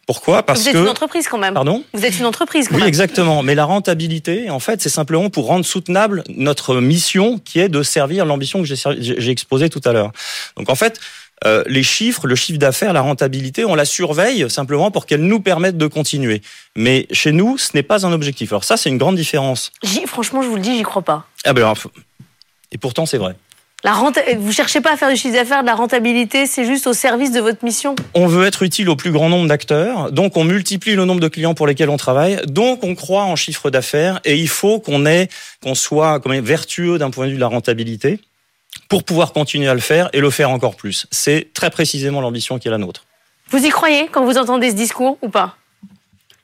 Pourquoi? 0.04 0.42
Parce 0.42 0.64
que 0.64 0.70
vous 0.70 0.76
êtes 0.76 0.82
une 0.82 0.88
entreprise 0.88 1.28
quand 1.28 1.38
même. 1.38 1.54
Pardon? 1.54 1.84
Vous 1.94 2.04
êtes 2.04 2.18
une 2.18 2.26
entreprise. 2.26 2.66
Quand 2.68 2.74
oui, 2.74 2.80
même. 2.80 2.88
exactement. 2.88 3.44
Mais 3.44 3.54
la 3.54 3.64
rentabilité, 3.64 4.50
en 4.50 4.58
fait, 4.58 4.82
c'est 4.82 4.88
simplement 4.88 5.30
pour 5.30 5.46
rendre 5.46 5.64
soutenable 5.64 6.24
notre 6.28 6.76
mission, 6.80 7.38
qui 7.38 7.60
est 7.60 7.68
de 7.68 7.84
servir 7.84 8.26
l'ambition 8.26 8.62
que 8.62 8.66
j'ai 8.66 9.30
exposée 9.30 9.70
tout 9.70 9.82
à 9.84 9.92
l'heure. 9.92 10.10
Donc 10.56 10.70
en 10.70 10.74
fait, 10.74 10.98
euh, 11.46 11.62
les 11.68 11.84
chiffres, 11.84 12.26
le 12.26 12.34
chiffre 12.34 12.58
d'affaires, 12.58 12.92
la 12.92 13.00
rentabilité, 13.00 13.64
on 13.64 13.76
la 13.76 13.84
surveille 13.84 14.50
simplement 14.50 14.90
pour 14.90 15.06
qu'elle 15.06 15.22
nous 15.22 15.38
permette 15.38 15.78
de 15.78 15.86
continuer. 15.86 16.42
Mais 16.74 17.06
chez 17.12 17.30
nous, 17.30 17.58
ce 17.58 17.70
n'est 17.74 17.84
pas 17.84 18.04
un 18.04 18.12
objectif. 18.12 18.52
Alors 18.52 18.64
ça, 18.64 18.76
c'est 18.76 18.88
une 18.88 18.98
grande 18.98 19.14
différence. 19.14 19.70
Franchement, 20.06 20.42
je 20.42 20.48
vous 20.48 20.56
le 20.56 20.62
dis, 20.62 20.76
j'y 20.76 20.82
crois 20.82 21.02
pas. 21.02 21.28
Ah 21.44 21.52
ben 21.52 21.72
et 22.70 22.78
pourtant, 22.78 23.06
c'est 23.06 23.18
vrai. 23.18 23.34
La 23.84 23.92
renta... 23.92 24.20
Vous 24.36 24.52
cherchez 24.52 24.80
pas 24.80 24.92
à 24.92 24.96
faire 24.96 25.08
du 25.08 25.16
chiffre 25.16 25.34
d'affaires, 25.34 25.62
de 25.62 25.66
la 25.66 25.76
rentabilité, 25.76 26.46
c'est 26.46 26.64
juste 26.64 26.88
au 26.88 26.92
service 26.92 27.30
de 27.30 27.40
votre 27.40 27.64
mission. 27.64 27.94
On 28.14 28.26
veut 28.26 28.44
être 28.46 28.64
utile 28.64 28.88
au 28.88 28.96
plus 28.96 29.12
grand 29.12 29.28
nombre 29.28 29.48
d'acteurs, 29.48 30.10
donc 30.10 30.36
on 30.36 30.42
multiplie 30.42 30.96
le 30.96 31.04
nombre 31.04 31.20
de 31.20 31.28
clients 31.28 31.54
pour 31.54 31.66
lesquels 31.66 31.88
on 31.88 31.96
travaille, 31.96 32.40
donc 32.46 32.82
on 32.82 32.96
croit 32.96 33.22
en 33.22 33.36
chiffre 33.36 33.70
d'affaires 33.70 34.20
et 34.24 34.36
il 34.36 34.48
faut 34.48 34.80
qu'on 34.80 35.06
ait, 35.06 35.28
qu'on 35.62 35.76
soit 35.76 36.20
vertueux 36.26 36.98
d'un 36.98 37.10
point 37.10 37.26
de 37.26 37.30
vue 37.30 37.36
de 37.36 37.40
la 37.40 37.46
rentabilité 37.46 38.18
pour 38.88 39.04
pouvoir 39.04 39.32
continuer 39.32 39.68
à 39.68 39.74
le 39.74 39.80
faire 39.80 40.08
et 40.12 40.20
le 40.20 40.30
faire 40.30 40.50
encore 40.50 40.74
plus. 40.74 41.06
C'est 41.12 41.48
très 41.54 41.70
précisément 41.70 42.20
l'ambition 42.20 42.58
qui 42.58 42.66
est 42.66 42.70
la 42.72 42.78
nôtre. 42.78 43.04
Vous 43.50 43.64
y 43.64 43.68
croyez 43.70 44.08
quand 44.10 44.24
vous 44.24 44.38
entendez 44.38 44.70
ce 44.70 44.74
discours 44.74 45.18
ou 45.22 45.28
pas? 45.28 45.56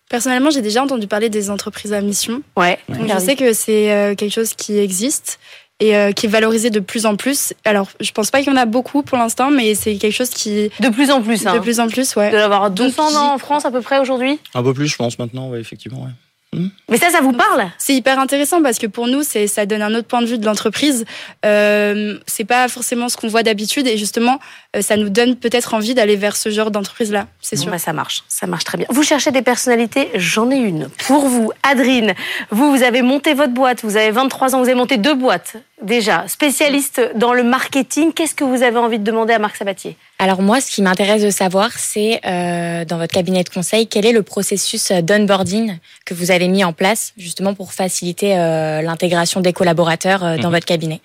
Personnellement, 0.09 0.51
j'ai 0.51 0.63
déjà 0.63 0.83
entendu 0.83 1.07
parler 1.07 1.29
des 1.31 1.51
entreprises 1.51 1.93
à 1.93 2.01
mission. 2.01 2.43
Ouais. 2.57 2.79
je 2.89 3.19
sais 3.19 3.37
que 3.37 3.53
c'est 3.53 3.91
euh, 3.91 4.15
quelque 4.15 4.33
chose 4.33 4.55
qui 4.55 4.79
existe 4.79 5.41
et 5.85 5.97
euh, 5.97 6.13
qui 6.13 6.27
est 6.27 6.29
valorisé 6.29 6.71
de 6.71 6.81
plus 6.81 7.05
en 7.05 7.15
plus. 7.15 7.53
Alors, 7.65 7.89
je 8.01 8.11
pense 8.13 8.31
pas 8.31 8.39
qu'il 8.39 8.49
y 8.49 8.57
en 8.57 8.59
a 8.59 8.65
beaucoup 8.65 9.03
pour 9.03 9.19
l'instant, 9.19 9.51
mais 9.51 9.75
c'est 9.75 9.97
quelque 9.97 10.15
chose 10.15 10.31
qui 10.31 10.71
de 10.81 10.89
plus 10.89 11.11
en 11.11 11.21
plus. 11.21 11.47
Hein. 11.47 11.55
De 11.55 11.59
plus 11.59 11.79
en 11.79 11.89
plus, 11.89 12.17
ouais. 12.17 12.31
De 12.31 12.37
l'avoir 12.37 12.71
200 12.71 13.17
ans 13.17 13.35
en 13.35 13.39
France 13.39 13.67
à 13.67 13.71
peu 13.71 13.83
près 13.83 13.99
aujourd'hui. 13.99 14.39
Un 14.55 14.63
peu 14.63 14.73
plus, 14.73 14.89
je 14.89 14.97
pense 14.97 15.19
maintenant, 15.19 15.51
ouais, 15.51 15.61
effectivement. 15.61 16.03
Ouais. 16.03 16.11
Hmm. 16.55 16.69
Mais 16.89 16.99
ça, 16.99 17.11
ça 17.11 17.21
vous 17.21 17.33
parle? 17.33 17.67
C'est 17.79 17.95
hyper 17.95 18.19
intéressant 18.19 18.63
parce 18.63 18.79
que 18.79 18.87
pour 18.87 19.09
nous, 19.09 19.23
c'est 19.23 19.47
ça 19.47 19.67
donne 19.67 19.83
un 19.83 19.95
autre 19.95 20.07
point 20.07 20.23
de 20.23 20.27
vue 20.27 20.39
de 20.39 20.47
l'entreprise. 20.47 21.05
Euh, 21.45 22.19
c'est 22.27 22.45
pas 22.45 22.69
forcément 22.69 23.09
ce 23.09 23.17
qu'on 23.17 23.29
voit 23.29 23.43
d'habitude 23.43 23.87
et 23.89 23.97
justement, 23.97 24.39
euh, 24.77 24.81
ça 24.81 24.97
nous 24.97 25.09
donne 25.09 25.37
peut-être 25.37 25.75
envie 25.75 25.95
d'aller 25.95 26.17
vers 26.17 26.37
ce 26.37 26.51
genre 26.51 26.71
d'entreprise-là. 26.71 27.27
C'est 27.41 27.57
sûr. 27.57 27.71
Bah, 27.71 27.79
ça 27.79 27.93
marche, 27.93 28.23
ça 28.29 28.47
marche 28.47 28.65
très 28.65 28.79
bien. 28.79 28.87
Vous 28.91 29.03
cherchez 29.03 29.33
des 29.33 29.43
personnalités 29.43 30.09
J'en 30.15 30.51
ai 30.51 30.57
une 30.57 30.89
pour 31.07 31.27
vous, 31.27 31.51
Adrine. 31.65 32.15
Vous, 32.51 32.71
vous 32.71 32.83
avez 32.85 33.03
monté 33.03 33.35
votre 33.35 33.53
boîte. 33.53 33.83
Vous 33.83 33.97
avez 33.97 34.13
23 34.13 34.55
ans. 34.55 34.59
Vous 34.59 34.67
avez 34.67 34.75
monté 34.75 34.97
deux 34.97 35.15
boîtes 35.15 35.57
déjà. 35.83 36.27
Spécialiste 36.29 37.01
dans 37.17 37.33
le 37.33 37.43
marketing. 37.43 38.13
Qu'est-ce 38.13 38.35
que 38.35 38.45
vous 38.45 38.63
avez 38.63 38.79
envie 38.79 38.99
de 38.99 39.05
demander 39.05 39.33
à 39.33 39.39
Marc 39.39 39.57
Sabatier? 39.57 39.97
Alors 40.19 40.43
moi, 40.43 40.61
ce 40.61 40.71
qui 40.71 40.83
m'intéresse 40.83 41.23
de 41.23 41.31
savoir, 41.31 41.73
c'est 41.77 42.21
euh, 42.25 42.85
dans 42.85 42.99
votre 42.99 43.13
cabinet 43.13 43.43
de 43.43 43.49
conseil, 43.49 43.87
quel 43.87 44.07
est 44.07 44.13
le 44.13 44.23
processus 44.23 44.93
d'onboarding 44.93 45.79
que 46.05 46.15
vous 46.15 46.31
avez 46.31 46.49
mis 46.49 46.65
en 46.65 46.73
place 46.73 47.13
justement 47.17 47.55
pour 47.55 47.73
faciliter 47.73 48.39
euh, 48.39 48.83
l'intégration 48.83 49.41
des 49.41 49.53
collaborateurs 49.53 50.25
euh, 50.25 50.37
dans 50.37 50.49
mhm. 50.49 50.55
votre 50.55 50.67
cabinet? 50.67 51.01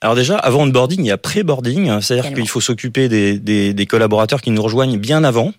Alors 0.00 0.16
déjà, 0.16 0.36
avant 0.36 0.62
onboarding, 0.62 1.00
il 1.00 1.06
y 1.06 1.12
a 1.12 1.18
pré-boarding, 1.18 2.00
c'est-à-dire 2.00 2.34
qu'il 2.34 2.48
faut 2.48 2.60
s'occuper 2.60 3.08
des, 3.08 3.38
des, 3.38 3.72
des, 3.72 3.86
collaborateurs 3.86 4.42
qui 4.42 4.50
nous 4.50 4.62
rejoignent 4.62 4.98
bien 4.98 5.22
avant. 5.22 5.52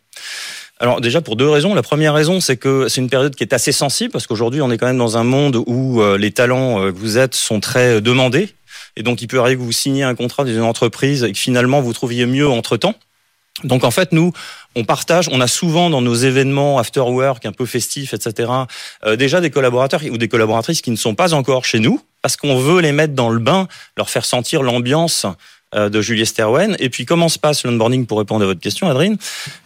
Alors 0.80 1.02
déjà 1.02 1.22
pour 1.22 1.36
deux 1.36 1.50
raisons. 1.50 1.74
La 1.74 1.84
première 1.84 2.14
raison, 2.14 2.42
c'est 2.42 2.58
que 2.58 2.88
c'est 2.90 3.00
une 3.00 3.10
période 3.10 3.36
qui 3.36 3.44
est 3.44 3.54
assez 3.54 3.72
sensible 3.72 4.12
parce 4.12 4.28
qu'aujourd'hui, 4.28 4.62
on 4.62 4.72
est 4.72 4.78
quand 4.78 4.88
même 4.88 4.98
dans 4.98 5.18
un 5.18 5.24
monde 5.24 5.64
où 5.68 6.02
les 6.18 6.32
talents 6.32 6.92
que 6.92 6.98
vous 6.98 7.18
êtes 7.18 7.36
sont 7.36 7.60
très 7.60 8.02
demandés. 8.02 8.50
Et 8.96 9.04
donc, 9.04 9.22
il 9.22 9.28
peut 9.28 9.40
arriver 9.40 9.58
que 9.58 9.62
vous 9.62 9.72
signiez 9.72 10.04
un 10.04 10.16
contrat 10.16 10.44
dans 10.44 10.52
une 10.52 10.62
entreprise 10.62 11.24
et 11.24 11.32
que 11.32 11.38
finalement, 11.38 11.82
vous 11.82 11.94
trouviez 11.94 12.26
mieux 12.26 12.50
entre-temps. 12.50 12.96
Donc 13.64 13.84
en 13.84 13.92
fait, 13.92 14.12
nous, 14.12 14.34
on 14.76 14.84
partage, 14.84 15.30
on 15.32 15.40
a 15.40 15.48
souvent 15.48 15.90
dans 15.90 16.02
nos 16.02 16.16
événements 16.16 16.80
after 16.80 17.02
work 17.02 17.46
un 17.46 17.52
peu 17.52 17.66
festifs, 17.66 18.14
etc., 18.14 18.52
euh, 19.06 19.16
déjà 19.16 19.42
des 19.42 19.52
collaborateurs 19.52 20.02
ou 20.12 20.18
des 20.18 20.28
collaboratrices 20.28 20.82
qui 20.82 20.90
ne 20.90 20.96
sont 20.96 21.14
pas 21.14 21.34
encore 21.34 21.64
chez 21.64 21.80
nous, 21.80 22.02
parce 22.22 22.36
qu'on 22.36 22.58
veut 22.58 22.82
les 22.82 22.92
mettre 22.92 23.14
dans 23.14 23.30
le 23.30 23.40
bain, 23.40 23.68
leur 23.96 24.10
faire 24.10 24.26
sentir 24.26 24.64
l'ambiance 24.64 25.26
euh, 25.26 25.30
de 25.76 26.02
Julie 26.02 26.26
Sterwen. 26.26 26.76
Et 26.80 26.90
puis 26.90 27.06
comment 27.06 27.30
se 27.30 27.40
passe 27.40 27.64
l'onboarding 27.64 28.06
pour 28.06 28.20
répondre 28.20 28.44
à 28.44 28.48
votre 28.48 28.62
question, 28.62 28.90
Adrien 28.90 29.16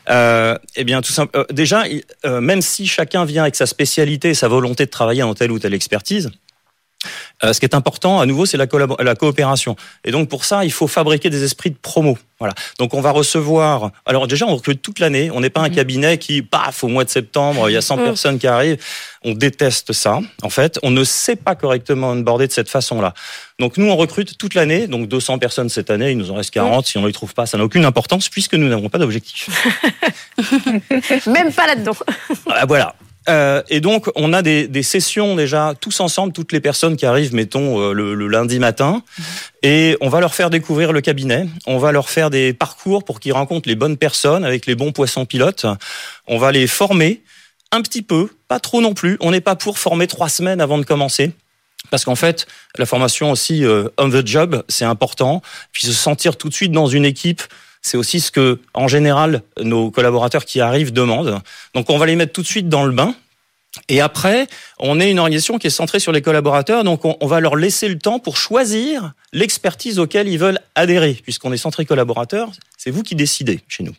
euh, 0.10 0.58
Eh 0.76 0.84
bien, 0.84 1.02
tout 1.02 1.14
simple. 1.14 1.46
déjà, 1.52 1.84
même 2.26 2.62
si 2.62 2.88
chacun 2.88 3.26
vient 3.26 3.44
avec 3.44 3.56
sa 3.56 3.66
spécialité, 3.66 4.34
sa 4.34 4.48
volonté 4.48 4.86
de 4.86 4.92
travailler 4.92 5.22
dans 5.22 5.34
telle 5.34 5.52
ou 5.52 5.60
telle 5.60 5.74
expertise, 5.74 6.32
euh, 7.44 7.54
ce 7.54 7.60
qui 7.60 7.66
est 7.66 7.75
important, 7.75 8.20
à 8.20 8.25
nouveau, 8.25 8.46
c'est 8.46 8.58
la, 8.58 8.66
la, 9.00 9.16
coopération. 9.16 9.75
Et 10.04 10.12
donc 10.12 10.30
pour 10.30 10.44
ça, 10.46 10.66
il 10.66 10.72
faut 10.72 10.88
fabriquer 10.88 11.30
des 11.30 11.44
esprits 11.44 11.70
de 11.70 11.77
promo. 11.80 12.18
Voilà. 12.39 12.56
Donc 12.80 12.94
on 12.94 13.01
va 13.01 13.12
recevoir. 13.12 13.92
Alors 14.06 14.27
déjà, 14.27 14.46
on 14.48 14.56
recrute 14.56 14.82
toute 14.82 15.00
l'année. 15.00 15.30
On 15.32 15.39
n'est 15.39 15.51
pas 15.51 15.62
un 15.62 15.70
mhm. 15.70 15.75
cabinet 15.75 16.18
qui, 16.18 16.42
paf, 16.42 16.84
au 16.84 16.88
mois 16.88 17.04
de 17.04 17.10
septembre, 17.10 17.70
il 17.70 17.74
y 17.74 17.77
a 17.77 17.82
100 17.82 17.98
mhm. 17.98 18.04
personnes 18.04 18.39
qui 18.39 18.48
arrivent. 18.48 18.84
On 19.24 19.34
déteste 19.34 19.94
ça. 19.94 20.20
En 20.42 20.50
fait, 20.50 20.80
on 20.82 20.89
ne 20.89 21.04
sait 21.04 21.36
pas 21.36 21.56
correctement 21.56 22.10
onboarder 22.10 22.48
de 22.48 22.51
cette 22.51 22.70
façon-là. 22.70 23.13
Donc 23.60 23.77
nous, 23.77 23.88
on 23.88 23.96
recrute 23.96 24.38
toute 24.38 24.56
l'année. 24.56 24.88
Donc 24.88 25.08
200 25.08 25.38
personnes 25.38 25.70
cette 25.70 25.92
année. 25.92 26.12
Il 26.12 26.18
nous 26.18 26.32
en 26.32 26.36
reste 26.36 26.51
40. 26.51 26.88
Si 26.88 26.98
on 26.98 27.01
ne 27.01 27.08
les 27.08 27.13
trouve 27.13 27.36
pas, 27.36 27.46
ça 27.46 27.58
n'a 27.60 27.63
aucune 27.63 27.86
importance 27.86 28.30
puisque 28.30 28.56
nous 28.56 28.68
n'avons 28.68 28.89
pas 28.89 28.98
d'objectif. 28.98 29.50
Même 31.27 31.54
pas 31.54 31.68
là-dedans. 31.68 31.96
voilà. 32.68 32.96
Euh, 33.29 33.62
et 33.69 33.81
donc, 33.81 34.10
on 34.15 34.31
a 34.31 34.41
des, 34.41 34.67
des, 34.67 34.84
sessions 34.84 35.36
déjà 35.36 35.74
tous 35.79 36.00
ensemble, 36.00 36.31
toutes 36.31 36.53
les 36.53 36.62
personnes 36.62 36.96
qui 36.96 37.05
arrivent, 37.05 37.34
mettons 37.34 37.81
euh, 37.81 37.93
le, 37.93 38.13
le, 38.13 38.27
lundi 38.27 38.57
matin, 38.57 39.03
et 39.63 39.98
on 40.00 40.07
va 40.07 40.22
leur 40.22 40.34
faire 40.34 40.50
découvrir 40.50 40.93
le 40.93 41.01
cabinet. 41.01 41.48
On 41.65 41.77
va 41.77 41.91
leur 41.91 42.10
faire 42.10 42.29
des 42.29 42.53
parcours 42.53 43.03
pour 43.03 43.19
qu'ils 43.19 43.34
rencontrent 43.34 43.67
les 43.67 43.75
bonnes 43.75 43.98
personnes 43.98 44.46
avec 44.46 44.65
les 44.65 44.75
bons 44.75 44.93
poissons 44.93 45.25
pilotes. 45.25 45.65
On 46.27 46.38
va 46.38 46.51
les 46.51 46.67
former 46.67 47.22
un 47.72 47.81
petit 47.81 48.01
peu, 48.01 48.29
pas 48.48 48.60
trop 48.60 48.81
non 48.81 48.93
plus. 48.93 49.17
On 49.19 49.31
n'est 49.31 49.41
pas 49.41 49.55
pour 49.55 49.77
former 49.77 50.07
trois 50.07 50.29
semaines 50.29 50.62
avant 50.62 50.77
de 50.77 50.86
commencer. 50.86 51.34
Parce 51.89 52.03
qu'en 52.05 52.15
fait, 52.15 52.48
la 52.77 52.86
formation 52.86 53.31
aussi 53.31 53.63
euh, 53.63 53.88
on 53.98 54.10
the 54.10 54.25
job, 54.25 54.63
c'est 54.67 54.86
important. 54.86 55.41
Puis 55.72 55.86
se 55.88 55.93
sentir 55.93 56.38
tout 56.38 56.50
de 56.50 56.53
suite 56.53 56.72
dans 56.72 56.88
une 56.88 57.05
équipe, 57.05 57.43
c'est 57.88 57.98
aussi 57.98 58.20
ce 58.20 58.32
que, 58.32 58.60
en 58.74 58.88
général, 58.88 59.41
nos 59.62 59.91
collaborateurs 59.91 60.46
qui 60.46 60.60
arrivent 60.60 60.91
demandent. 60.91 61.41
Donc, 61.74 61.89
on 61.89 61.98
va 61.98 62.06
les 62.06 62.15
mettre 62.15 62.34
tout 62.34 62.41
de 62.41 62.48
suite 62.48 62.70
dans 62.70 62.84
le 62.84 62.91
bain. 62.91 63.15
Et 63.89 64.01
après, 64.01 64.48
on 64.79 65.00
est 65.00 65.12
une 65.12 65.20
organisation 65.20 65.60
qui 65.60 65.67
est 65.67 65.72
centrée 65.72 66.00
sur 66.00 66.12
les 66.12 66.22
collaborateurs, 66.22 66.84
donc 66.84 67.01
on, 67.06 67.27
va 67.27 67.39
leur 67.39 67.56
laisser 67.56 67.88
le 67.88 68.00
temps 68.00 68.17
pour 68.17 68.36
choisir 68.36 69.13
l'expertise 69.34 70.00
auquel 70.00 70.27
ils 70.27 70.39
veulent 70.39 70.60
adhérer, 70.74 71.20
puisqu'on 71.22 71.53
est 71.53 71.58
centré 71.58 71.86
collaborateur, 71.86 72.50
c'est 72.75 72.89
vous 72.89 73.03
qui 73.03 73.13
décidez 73.13 73.60
chez 73.67 73.84
nous. 73.84 73.94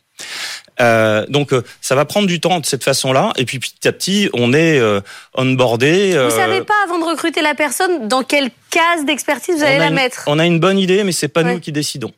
Euh, 0.81 1.25
donc 1.29 1.53
euh, 1.53 1.63
ça 1.81 1.95
va 1.95 2.05
prendre 2.05 2.27
du 2.27 2.41
temps 2.41 2.59
de 2.59 2.67
cette 2.67 2.83
façon-là, 2.83 3.33
et 3.37 3.45
puis 3.45 3.61
petit 3.61 3.87
à 3.87 3.93
petit, 3.93 4.29
on 4.33 4.53
est 4.53 4.81
euh, 4.81 5.01
onboardé. 5.35 6.19
Vous 6.25 6.37
savez 6.37 6.63
pas 6.63 6.75
avant 6.85 6.99
de 6.99 7.05
recruter 7.05 7.41
la 7.41 7.55
personne 7.55 8.09
dans 8.09 8.25
quelle 8.25 8.51
case 8.71 9.05
d'expertise 9.05 9.57
vous 9.57 9.63
allez 9.63 9.79
la 9.79 9.91
mettre? 9.91 10.25
On 10.27 10.41
a 10.41 10.47
une 10.47 10.59
bonne 10.59 10.79
idée, 10.79 11.05
mais 11.05 11.13
c'est 11.13 11.29
pas 11.29 11.45
nous 11.45 11.61
qui 11.61 11.71
décidons. 11.71 12.13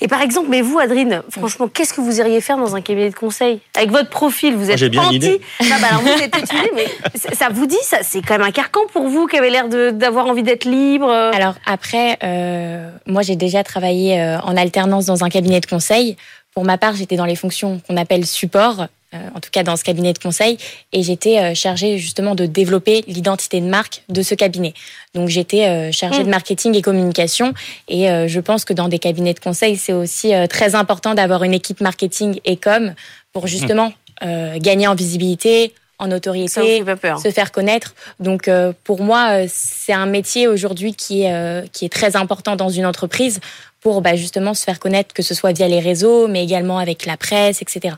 Et 0.00 0.08
par 0.08 0.20
exemple, 0.20 0.48
mais 0.50 0.60
vous, 0.60 0.78
Adrine, 0.78 1.22
franchement, 1.30 1.68
qu'est-ce 1.68 1.94
que 1.94 2.00
vous 2.00 2.20
iriez 2.20 2.40
faire 2.40 2.58
dans 2.58 2.76
un 2.76 2.80
cabinet 2.80 3.10
de 3.10 3.14
conseil 3.14 3.60
Avec 3.76 3.90
votre 3.90 4.10
profil, 4.10 4.54
vous 4.54 4.70
êtes 4.70 4.82
bien 4.84 5.02
anti. 5.02 5.40
Non, 5.62 5.68
bah 5.80 5.88
alors 5.90 6.02
vous 6.02 6.22
êtes 6.22 6.36
étudié, 6.36 6.70
mais 6.74 6.86
ça 7.34 7.48
vous 7.50 7.66
dit, 7.66 7.76
ça, 7.82 7.98
c'est 8.02 8.22
quand 8.22 8.34
même 8.38 8.46
un 8.46 8.52
carcan 8.52 8.80
pour 8.92 9.08
vous 9.08 9.26
qui 9.26 9.36
avez 9.36 9.50
l'air 9.50 9.68
d'avoir 9.68 10.26
envie 10.26 10.42
d'être 10.42 10.64
libre. 10.64 11.10
Alors 11.10 11.54
après, 11.66 12.18
euh, 12.22 12.90
moi 13.06 13.22
j'ai 13.22 13.36
déjà 13.36 13.64
travaillé 13.64 14.20
euh, 14.20 14.38
en 14.40 14.56
alternance 14.56 15.06
dans 15.06 15.24
un 15.24 15.28
cabinet 15.28 15.60
de 15.60 15.66
conseil. 15.66 16.16
Pour 16.54 16.64
ma 16.64 16.78
part, 16.78 16.94
j'étais 16.94 17.16
dans 17.16 17.26
les 17.26 17.36
fonctions 17.36 17.80
qu'on 17.86 17.96
appelle 17.96 18.24
support, 18.24 18.86
en 19.34 19.40
tout 19.40 19.50
cas 19.50 19.62
dans 19.62 19.76
ce 19.76 19.84
cabinet 19.84 20.12
de 20.12 20.18
conseil, 20.18 20.58
et 20.92 21.02
j'étais 21.02 21.38
euh, 21.38 21.54
chargée 21.54 21.98
justement 21.98 22.34
de 22.34 22.46
développer 22.46 23.04
l'identité 23.06 23.60
de 23.60 23.66
marque 23.66 24.02
de 24.08 24.22
ce 24.22 24.34
cabinet. 24.34 24.74
Donc 25.14 25.28
j'étais 25.28 25.66
euh, 25.66 25.92
chargée 25.92 26.22
de 26.22 26.28
mm. 26.28 26.30
marketing 26.30 26.74
et 26.76 26.82
communication, 26.82 27.54
et 27.88 28.06
je 28.28 28.40
pense 28.40 28.64
que 28.64 28.72
dans 28.72 28.88
des 28.88 28.98
cabinets 28.98 29.34
de 29.34 29.40
conseil, 29.40 29.76
c'est 29.76 29.92
aussi 29.92 30.32
très 30.48 30.74
important 30.74 31.14
d'avoir 31.14 31.44
une 31.44 31.54
équipe 31.54 31.80
marketing 31.80 32.40
et 32.44 32.56
com 32.56 32.94
pour 33.32 33.46
justement 33.46 33.92
gagner 34.22 34.86
en 34.86 34.94
visibilité, 34.94 35.72
en 35.98 36.10
autorité, 36.10 36.84
se 37.22 37.30
faire 37.30 37.52
connaître. 37.52 37.94
Donc 38.20 38.50
pour 38.84 39.02
moi, 39.02 39.46
c'est 39.48 39.92
un 39.92 40.06
métier 40.06 40.48
aujourd'hui 40.48 40.94
qui 40.94 41.22
est 41.22 41.70
qui 41.72 41.84
est 41.84 41.92
très 41.92 42.16
important 42.16 42.56
dans 42.56 42.68
une 42.68 42.86
entreprise 42.86 43.40
pour 43.86 44.02
bah, 44.02 44.16
justement 44.16 44.52
se 44.52 44.64
faire 44.64 44.80
connaître, 44.80 45.14
que 45.14 45.22
ce 45.22 45.32
soit 45.32 45.52
via 45.52 45.68
les 45.68 45.78
réseaux, 45.78 46.26
mais 46.26 46.42
également 46.42 46.78
avec 46.78 47.06
la 47.06 47.16
presse, 47.16 47.62
etc. 47.62 47.94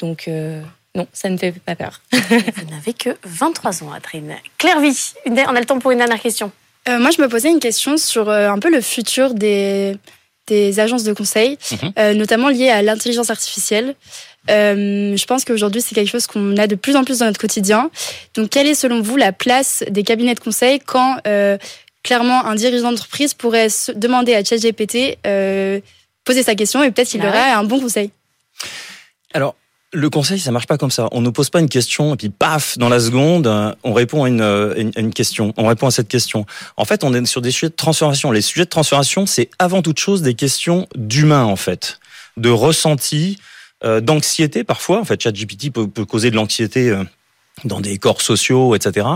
Donc, 0.00 0.28
euh, 0.28 0.60
non, 0.94 1.06
ça 1.12 1.28
ne 1.28 1.36
fait 1.36 1.52
pas 1.52 1.76
peur. 1.76 2.00
vous 2.12 2.70
n'avez 2.70 2.92
que 2.92 3.10
23 3.24 3.84
ans, 3.84 3.92
Adrine. 3.92 4.34
Claire 4.58 4.80
Vie, 4.80 5.12
on 5.26 5.36
a 5.36 5.60
le 5.60 5.66
temps 5.66 5.78
pour 5.78 5.90
une 5.90 5.98
dernière 5.98 6.20
question. 6.20 6.50
Euh, 6.88 6.98
moi, 6.98 7.10
je 7.10 7.20
me 7.20 7.28
posais 7.28 7.50
une 7.50 7.60
question 7.60 7.96
sur 7.96 8.28
euh, 8.28 8.48
un 8.48 8.58
peu 8.58 8.70
le 8.70 8.80
futur 8.80 9.34
des, 9.34 9.96
des 10.46 10.80
agences 10.80 11.04
de 11.04 11.12
conseil, 11.12 11.58
mhm. 11.70 12.12
notamment 12.12 12.48
lié 12.48 12.70
à 12.70 12.82
l'intelligence 12.82 13.30
artificielle. 13.30 13.94
je 14.48 15.24
pense 15.26 15.44
qu'aujourd'hui, 15.44 15.82
c'est 15.82 15.94
quelque 15.94 16.10
chose 16.10 16.26
qu'on 16.26 16.56
a 16.56 16.66
de 16.66 16.74
plus 16.74 16.96
en 16.96 17.04
plus 17.04 17.18
dans 17.18 17.26
notre 17.26 17.40
quotidien. 17.40 17.90
Donc, 18.34 18.50
quelle 18.50 18.66
est 18.66 18.74
selon 18.74 19.02
vous 19.02 19.16
la 19.16 19.32
place 19.32 19.84
des 19.88 20.02
cabinets 20.02 20.34
de 20.34 20.40
conseil 20.40 20.80
quand 20.80 21.18
clairement 22.02 22.46
un 22.46 22.54
dirigeant 22.54 22.90
d'entreprise 22.90 23.34
pourrait 23.34 23.68
demander 23.94 24.34
à 24.34 24.42
ChatGPT 24.42 25.18
poser 26.24 26.42
sa 26.42 26.54
question 26.54 26.82
et 26.82 26.90
peut-être 26.90 27.08
qu'il 27.08 27.20
bah 27.20 27.28
aurait 27.28 27.50
un 27.50 27.64
bon 27.64 27.80
conseil? 27.80 28.10
Alors, 29.32 29.54
le 29.92 30.10
conseil, 30.10 30.38
ça 30.38 30.52
marche 30.52 30.66
pas 30.66 30.78
comme 30.78 30.90
ça. 30.90 31.08
On 31.12 31.20
ne 31.20 31.30
pose 31.30 31.50
pas 31.50 31.60
une 31.60 31.68
question 31.68 32.14
et 32.14 32.16
puis 32.16 32.28
paf, 32.28 32.78
dans 32.78 32.88
la 32.88 33.00
seconde, 33.00 33.46
on 33.82 33.92
répond 33.92 34.24
à 34.24 34.28
une, 34.28 34.92
une, 34.96 35.12
question. 35.12 35.52
On 35.56 35.66
répond 35.66 35.86
à 35.86 35.90
cette 35.90 36.08
question. 36.08 36.46
En 36.76 36.84
fait, 36.84 37.02
on 37.02 37.12
est 37.12 37.26
sur 37.26 37.42
des 37.42 37.50
sujets 37.50 37.70
de 37.70 37.74
transformation. 37.74 38.30
Les 38.30 38.40
sujets 38.40 38.64
de 38.64 38.70
transformation, 38.70 39.26
c'est 39.26 39.50
avant 39.58 39.82
toute 39.82 39.98
chose 39.98 40.22
des 40.22 40.34
questions 40.34 40.86
d'humain, 40.94 41.44
en 41.44 41.56
fait, 41.56 41.98
de 42.36 42.50
ressenti, 42.50 43.38
euh, 43.84 44.00
d'anxiété 44.00 44.62
parfois. 44.62 45.00
En 45.00 45.04
fait, 45.04 45.20
ChatGPT 45.20 45.72
peut, 45.72 45.88
peut 45.88 46.04
causer 46.04 46.30
de 46.30 46.36
l'anxiété 46.36 46.90
euh, 46.90 47.02
dans 47.64 47.80
des 47.80 47.98
corps 47.98 48.22
sociaux, 48.22 48.74
etc. 48.74 49.06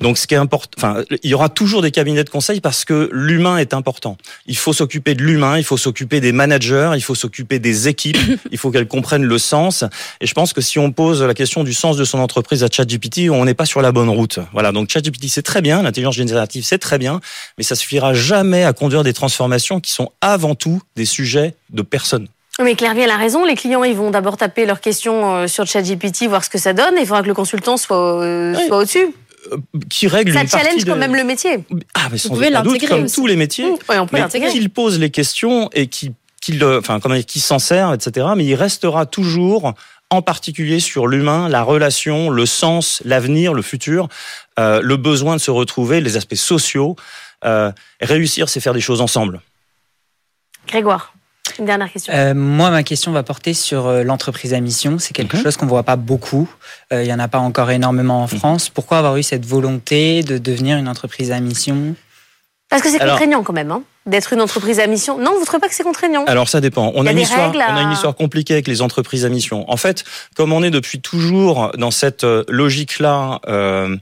Donc, 0.00 0.18
ce 0.18 0.26
qui 0.26 0.34
est 0.34 0.38
important, 0.38 0.70
enfin, 0.76 1.02
il 1.22 1.30
y 1.30 1.34
aura 1.34 1.48
toujours 1.48 1.82
des 1.82 1.90
cabinets 1.90 2.24
de 2.24 2.30
conseil 2.30 2.60
parce 2.60 2.84
que 2.84 3.08
l'humain 3.12 3.58
est 3.58 3.74
important. 3.74 4.16
Il 4.46 4.56
faut 4.56 4.72
s'occuper 4.72 5.14
de 5.14 5.22
l'humain, 5.22 5.58
il 5.58 5.64
faut 5.64 5.76
s'occuper 5.76 6.20
des 6.20 6.32
managers, 6.32 6.92
il 6.94 7.02
faut 7.02 7.14
s'occuper 7.14 7.58
des 7.58 7.88
équipes, 7.88 8.18
il 8.50 8.58
faut 8.58 8.70
qu'elles 8.70 8.88
comprennent 8.88 9.24
le 9.24 9.38
sens. 9.38 9.84
Et 10.20 10.26
je 10.26 10.34
pense 10.34 10.52
que 10.52 10.60
si 10.60 10.78
on 10.78 10.92
pose 10.92 11.22
la 11.22 11.34
question 11.34 11.64
du 11.64 11.74
sens 11.74 11.96
de 11.96 12.04
son 12.04 12.18
entreprise 12.18 12.62
à 12.64 12.68
ChatGPT, 12.70 13.30
on 13.30 13.44
n'est 13.44 13.54
pas 13.54 13.66
sur 13.66 13.82
la 13.82 13.92
bonne 13.92 14.10
route. 14.10 14.38
Voilà. 14.52 14.72
Donc, 14.72 14.90
ChatGPT, 14.90 15.28
c'est 15.28 15.42
très 15.42 15.62
bien, 15.62 15.82
l'intelligence 15.82 16.16
générative, 16.16 16.64
c'est 16.64 16.78
très 16.78 16.98
bien, 16.98 17.20
mais 17.58 17.64
ça 17.64 17.74
suffira 17.74 18.14
jamais 18.14 18.64
à 18.64 18.72
conduire 18.72 19.02
des 19.02 19.12
transformations 19.12 19.80
qui 19.80 19.92
sont 19.92 20.12
avant 20.20 20.54
tout 20.54 20.80
des 20.96 21.04
sujets 21.04 21.54
de 21.70 21.82
personnes. 21.82 22.28
Mais 22.62 22.74
Claire 22.74 23.10
a 23.10 23.16
raison. 23.16 23.44
Les 23.44 23.54
clients, 23.54 23.84
ils 23.84 23.96
vont 23.96 24.10
d'abord 24.10 24.36
taper 24.36 24.64
leurs 24.64 24.80
questions 24.80 25.34
euh, 25.34 25.46
sur 25.46 25.66
ChatGPT, 25.66 26.26
voir 26.26 26.44
ce 26.44 26.50
que 26.50 26.58
ça 26.58 26.72
donne. 26.72 26.94
il 26.98 27.06
faudra 27.06 27.22
que 27.22 27.28
le 27.28 27.34
consultant 27.34 27.76
soit, 27.76 28.22
euh, 28.22 28.54
soit 28.66 28.78
au-dessus. 28.78 29.14
Euh, 29.52 29.58
qui 29.90 30.08
règle 30.08 30.32
ça 30.32 30.42
une 30.42 30.48
challenge 30.48 30.84
quand 30.84 30.96
même 30.96 31.14
le 31.14 31.24
métier. 31.24 31.58
Ah, 31.94 32.08
mais 32.10 32.18
sans 32.18 32.30
Vous 32.30 32.36
pouvez 32.36 32.50
l'intégrer 32.50 32.86
comme 32.88 33.10
tous 33.10 33.26
les 33.26 33.36
métiers. 33.36 33.66
Mmh, 33.70 33.76
on 33.90 34.06
peut 34.06 34.18
mais 34.18 34.50
qu'il 34.50 34.70
pose 34.70 34.98
les 34.98 35.10
questions 35.10 35.70
et 35.72 35.86
qui 35.86 36.12
qu'il 36.40 36.64
enfin 36.64 37.00
comment 37.00 37.20
qui 37.22 37.40
s'en 37.40 37.58
sert, 37.58 37.92
etc. 37.92 38.28
Mais 38.36 38.44
il 38.44 38.54
restera 38.54 39.06
toujours 39.06 39.74
en 40.10 40.22
particulier 40.22 40.80
sur 40.80 41.06
l'humain, 41.06 41.48
la 41.48 41.62
relation, 41.62 42.30
le 42.30 42.46
sens, 42.46 43.02
l'avenir, 43.04 43.54
le 43.54 43.62
futur, 43.62 44.08
euh, 44.58 44.80
le 44.80 44.96
besoin 44.96 45.36
de 45.36 45.40
se 45.40 45.50
retrouver, 45.50 46.00
les 46.00 46.16
aspects 46.16 46.34
sociaux. 46.34 46.96
Euh, 47.44 47.72
réussir, 48.00 48.48
c'est 48.48 48.60
faire 48.60 48.74
des 48.74 48.80
choses 48.80 49.00
ensemble. 49.00 49.40
Grégoire. 50.68 51.15
Une 51.58 51.64
dernière 51.64 51.90
question. 51.90 52.12
Euh, 52.14 52.34
moi, 52.34 52.70
ma 52.70 52.82
question 52.82 53.12
va 53.12 53.22
porter 53.22 53.54
sur 53.54 53.86
euh, 53.86 54.02
l'entreprise 54.02 54.54
à 54.54 54.60
mission. 54.60 54.98
C'est 54.98 55.14
quelque 55.14 55.36
chose 55.36 55.56
qu'on 55.56 55.66
voit 55.66 55.82
pas 55.82 55.96
beaucoup. 55.96 56.48
Euh, 56.92 57.02
il 57.02 57.08
y 57.08 57.12
en 57.12 57.18
a 57.18 57.28
pas 57.28 57.38
encore 57.38 57.70
énormément 57.70 58.22
en. 58.22 58.26
France. 58.26 58.68
Pourquoi 58.68 58.98
avoir 58.98 59.16
eu 59.16 59.22
cette 59.22 59.46
volonté 59.46 60.22
de 60.22 60.38
devenir 60.38 60.76
une 60.76 60.88
entreprise 60.88 61.30
à 61.30 61.40
mission? 61.40 61.94
Parce 62.68 62.82
que 62.82 62.90
c'est 62.90 62.98
contraignant 62.98 63.44
quand 63.44 63.52
même, 63.52 63.70
hein, 63.70 63.82
d'être 64.06 64.32
une 64.32 64.40
entreprise 64.40 64.80
à 64.80 64.88
mission. 64.88 65.18
Non, 65.18 65.32
vous 65.34 65.40
ne 65.40 65.44
trouvez 65.44 65.60
pas 65.60 65.68
que 65.68 65.74
c'est 65.74 65.84
contraignant? 65.84 66.24
Alors 66.24 66.48
ça 66.48 66.60
dépend. 66.60 66.90
On 66.96 67.06
a, 67.06 67.12
une 67.12 67.20
histoire, 67.20 67.52
on 67.54 67.76
a 67.76 67.82
une 67.82 67.92
histoire 67.92 68.16
compliquée 68.16 68.54
avec 68.54 68.66
les 68.66 68.82
entreprises 68.82 69.24
à 69.24 69.28
mission. 69.28 69.64
En 69.70 69.76
fait, 69.76 70.04
comme 70.34 70.52
on 70.52 70.64
est 70.64 70.72
depuis 70.72 71.00
toujours 71.00 71.70
dans 71.78 71.92
cette 71.92 72.24
logique-là 72.48 73.40
euh, 73.46 73.96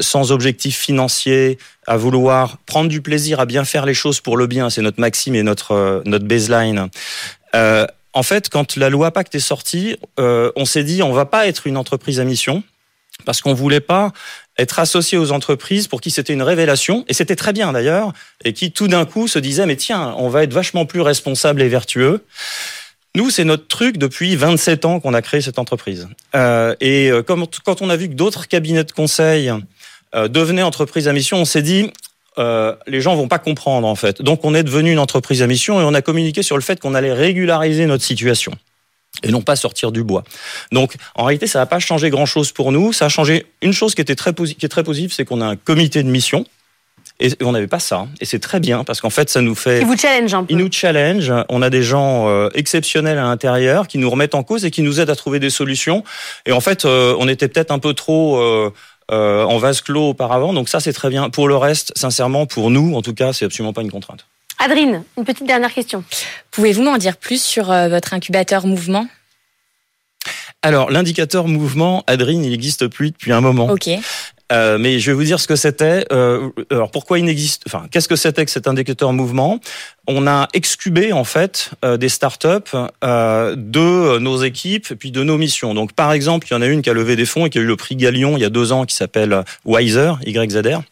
sans 0.00 0.32
objectif 0.32 0.78
financier, 0.78 1.58
à 1.86 1.96
vouloir 1.96 2.58
prendre 2.66 2.88
du 2.88 3.00
plaisir 3.02 3.40
à 3.40 3.46
bien 3.46 3.64
faire 3.64 3.86
les 3.86 3.94
choses 3.94 4.20
pour 4.20 4.36
le 4.36 4.46
bien, 4.46 4.70
c'est 4.70 4.82
notre 4.82 5.00
maxime 5.00 5.34
et 5.34 5.42
notre 5.42 5.72
euh, 5.72 6.00
notre 6.04 6.24
baseline. 6.24 6.88
Euh, 7.54 7.86
en 8.12 8.22
fait, 8.22 8.48
quand 8.48 8.76
la 8.76 8.90
loi 8.90 9.10
Pacte 9.10 9.34
est 9.34 9.40
sortie, 9.40 9.96
on 10.18 10.64
s'est 10.66 10.84
dit 10.84 11.02
on 11.02 11.12
va 11.12 11.24
pas 11.24 11.46
être 11.46 11.66
une 11.66 11.78
entreprise 11.78 12.20
à 12.20 12.24
mission 12.24 12.62
parce 13.24 13.40
qu'on 13.40 13.54
voulait 13.54 13.80
pas 13.80 14.12
être 14.58 14.78
associé 14.78 15.16
aux 15.16 15.32
entreprises 15.32 15.88
pour 15.88 16.00
qui 16.00 16.10
c'était 16.10 16.32
une 16.32 16.42
révélation 16.42 17.04
et 17.08 17.14
c'était 17.14 17.36
très 17.36 17.52
bien 17.52 17.72
d'ailleurs 17.72 18.12
et 18.44 18.52
qui 18.52 18.70
tout 18.70 18.88
d'un 18.88 19.06
coup 19.06 19.28
se 19.28 19.38
disaient 19.38 19.64
mais 19.64 19.76
tiens 19.76 20.14
on 20.18 20.28
va 20.28 20.42
être 20.42 20.52
vachement 20.52 20.84
plus 20.84 21.00
responsable 21.00 21.62
et 21.62 21.68
vertueux 21.68 22.24
Nous, 23.14 23.28
c'est 23.28 23.44
notre 23.44 23.68
truc 23.68 23.98
depuis 23.98 24.36
27 24.36 24.84
ans 24.86 25.00
qu'on 25.00 25.12
a 25.12 25.20
créé 25.20 25.42
cette 25.42 25.58
entreprise. 25.58 26.08
Euh, 26.34 26.74
et 26.80 27.10
euh, 27.10 27.22
quand 27.22 27.82
on 27.82 27.90
a 27.90 27.96
vu 27.96 28.08
que 28.08 28.14
d'autres 28.14 28.48
cabinets 28.48 28.84
de 28.84 28.92
conseil 28.92 29.52
euh, 30.14 30.28
devenaient 30.28 30.62
entreprises 30.62 31.08
à 31.08 31.12
mission, 31.12 31.36
on 31.36 31.44
s'est 31.44 31.62
dit, 31.62 31.90
euh, 32.38 32.74
les 32.86 33.02
gens 33.02 33.14
vont 33.14 33.28
pas 33.28 33.38
comprendre 33.38 33.86
en 33.86 33.94
fait. 33.94 34.22
Donc 34.22 34.44
on 34.44 34.54
est 34.54 34.62
devenu 34.62 34.92
une 34.92 34.98
entreprise 34.98 35.42
à 35.42 35.46
mission 35.46 35.80
et 35.80 35.84
on 35.84 35.92
a 35.92 36.00
communiqué 36.00 36.42
sur 36.42 36.56
le 36.56 36.62
fait 36.62 36.80
qu'on 36.80 36.94
allait 36.94 37.12
régulariser 37.12 37.84
notre 37.84 38.04
situation 38.04 38.52
et 39.22 39.30
non 39.30 39.42
pas 39.42 39.56
sortir 39.56 39.92
du 39.92 40.02
bois. 40.02 40.24
Donc 40.70 40.96
en 41.14 41.24
réalité, 41.24 41.46
ça 41.46 41.58
n'a 41.58 41.66
pas 41.66 41.78
changé 41.78 42.08
grand-chose 42.08 42.52
pour 42.52 42.72
nous. 42.72 42.94
Ça 42.94 43.06
a 43.06 43.08
changé 43.10 43.46
une 43.60 43.74
chose 43.74 43.94
qui 43.94 44.00
était 44.00 44.14
très 44.14 44.32
qui 44.32 44.64
est 44.64 44.70
très 44.70 44.84
positive, 44.84 45.12
c'est 45.12 45.26
qu'on 45.26 45.42
a 45.42 45.46
un 45.46 45.56
comité 45.56 46.02
de 46.02 46.08
mission 46.08 46.46
et 47.22 47.44
on 47.44 47.52
n'avait 47.52 47.68
pas 47.68 47.78
ça. 47.78 48.08
Et 48.20 48.24
c'est 48.24 48.40
très 48.40 48.58
bien 48.58 48.82
parce 48.82 49.00
qu'en 49.00 49.10
fait, 49.10 49.30
ça 49.30 49.40
nous 49.40 49.54
fait. 49.54 49.80
Il 49.80 49.86
vous 49.86 49.96
challenge 49.96 50.34
un 50.34 50.42
peu. 50.42 50.52
Il 50.52 50.58
nous 50.58 50.70
challenge. 50.70 51.32
On 51.48 51.62
a 51.62 51.70
des 51.70 51.84
gens 51.84 52.28
euh, 52.28 52.48
exceptionnels 52.54 53.16
à 53.16 53.22
l'intérieur 53.22 53.86
qui 53.86 53.98
nous 53.98 54.10
remettent 54.10 54.34
en 54.34 54.42
cause 54.42 54.64
et 54.64 54.72
qui 54.72 54.82
nous 54.82 55.00
aident 55.00 55.10
à 55.10 55.16
trouver 55.16 55.38
des 55.38 55.50
solutions. 55.50 56.02
Et 56.46 56.52
en 56.52 56.60
fait, 56.60 56.84
euh, 56.84 57.14
on 57.20 57.28
était 57.28 57.48
peut-être 57.48 57.70
un 57.70 57.78
peu 57.78 57.94
trop. 57.94 58.40
Euh, 59.10 59.44
en 59.44 59.58
vase 59.58 59.82
clos 59.82 60.10
auparavant, 60.10 60.54
donc 60.54 60.70
ça 60.70 60.80
c'est 60.80 60.94
très 60.94 61.10
bien. 61.10 61.28
Pour 61.28 61.46
le 61.46 61.54
reste, 61.54 61.92
sincèrement, 61.96 62.46
pour 62.46 62.70
nous, 62.70 62.94
en 62.94 63.02
tout 63.02 63.12
cas, 63.12 63.34
c'est 63.34 63.44
absolument 63.44 63.74
pas 63.74 63.82
une 63.82 63.90
contrainte. 63.90 64.24
Adrine, 64.58 65.02
une 65.18 65.24
petite 65.26 65.46
dernière 65.46 65.74
question. 65.74 66.02
Pouvez-vous 66.50 66.82
m'en 66.82 66.96
dire 66.96 67.18
plus 67.18 67.42
sur 67.42 67.66
votre 67.66 68.14
incubateur 68.14 68.66
mouvement? 68.66 69.06
Alors, 70.62 70.90
l'indicateur 70.90 71.46
mouvement, 71.46 72.04
Adrine, 72.06 72.42
il 72.42 72.52
n'existe 72.52 72.86
plus 72.86 73.10
depuis 73.10 73.32
un 73.32 73.42
moment. 73.42 73.68
Ok. 73.68 73.90
Euh, 74.52 74.78
mais 74.78 74.98
je 74.98 75.10
vais 75.10 75.14
vous 75.14 75.24
dire 75.24 75.40
ce 75.40 75.46
que 75.46 75.56
c'était. 75.56 76.04
Euh, 76.12 76.50
alors 76.70 76.90
pourquoi 76.90 77.18
il 77.18 77.24
n'existe 77.24 77.62
Enfin, 77.66 77.86
qu'est-ce 77.90 78.08
que 78.08 78.16
c'était 78.16 78.44
que 78.44 78.50
cet 78.50 78.68
indicateur 78.68 79.12
mouvement? 79.12 79.60
On 80.06 80.26
a 80.26 80.48
excubé 80.52 81.12
en 81.12 81.24
fait 81.24 81.70
euh, 81.84 81.96
des 81.96 82.08
startups 82.08 82.76
euh, 83.04 83.54
de 83.56 84.18
nos 84.18 84.42
équipes 84.42 84.90
et 84.90 84.96
puis 84.96 85.10
de 85.10 85.22
nos 85.22 85.38
missions. 85.38 85.74
Donc 85.74 85.92
par 85.92 86.12
exemple, 86.12 86.46
il 86.50 86.54
y 86.54 86.56
en 86.56 86.62
a 86.62 86.66
une 86.66 86.82
qui 86.82 86.90
a 86.90 86.92
levé 86.92 87.16
des 87.16 87.26
fonds 87.26 87.46
et 87.46 87.50
qui 87.50 87.58
a 87.58 87.62
eu 87.62 87.66
le 87.66 87.76
prix 87.76 87.96
Galion 87.96 88.36
il 88.36 88.40
y 88.40 88.44
a 88.44 88.50
deux 88.50 88.72
ans 88.72 88.84
qui 88.84 88.94
s'appelle 88.94 89.44
Wiser 89.64 90.12
YZR 90.26 90.82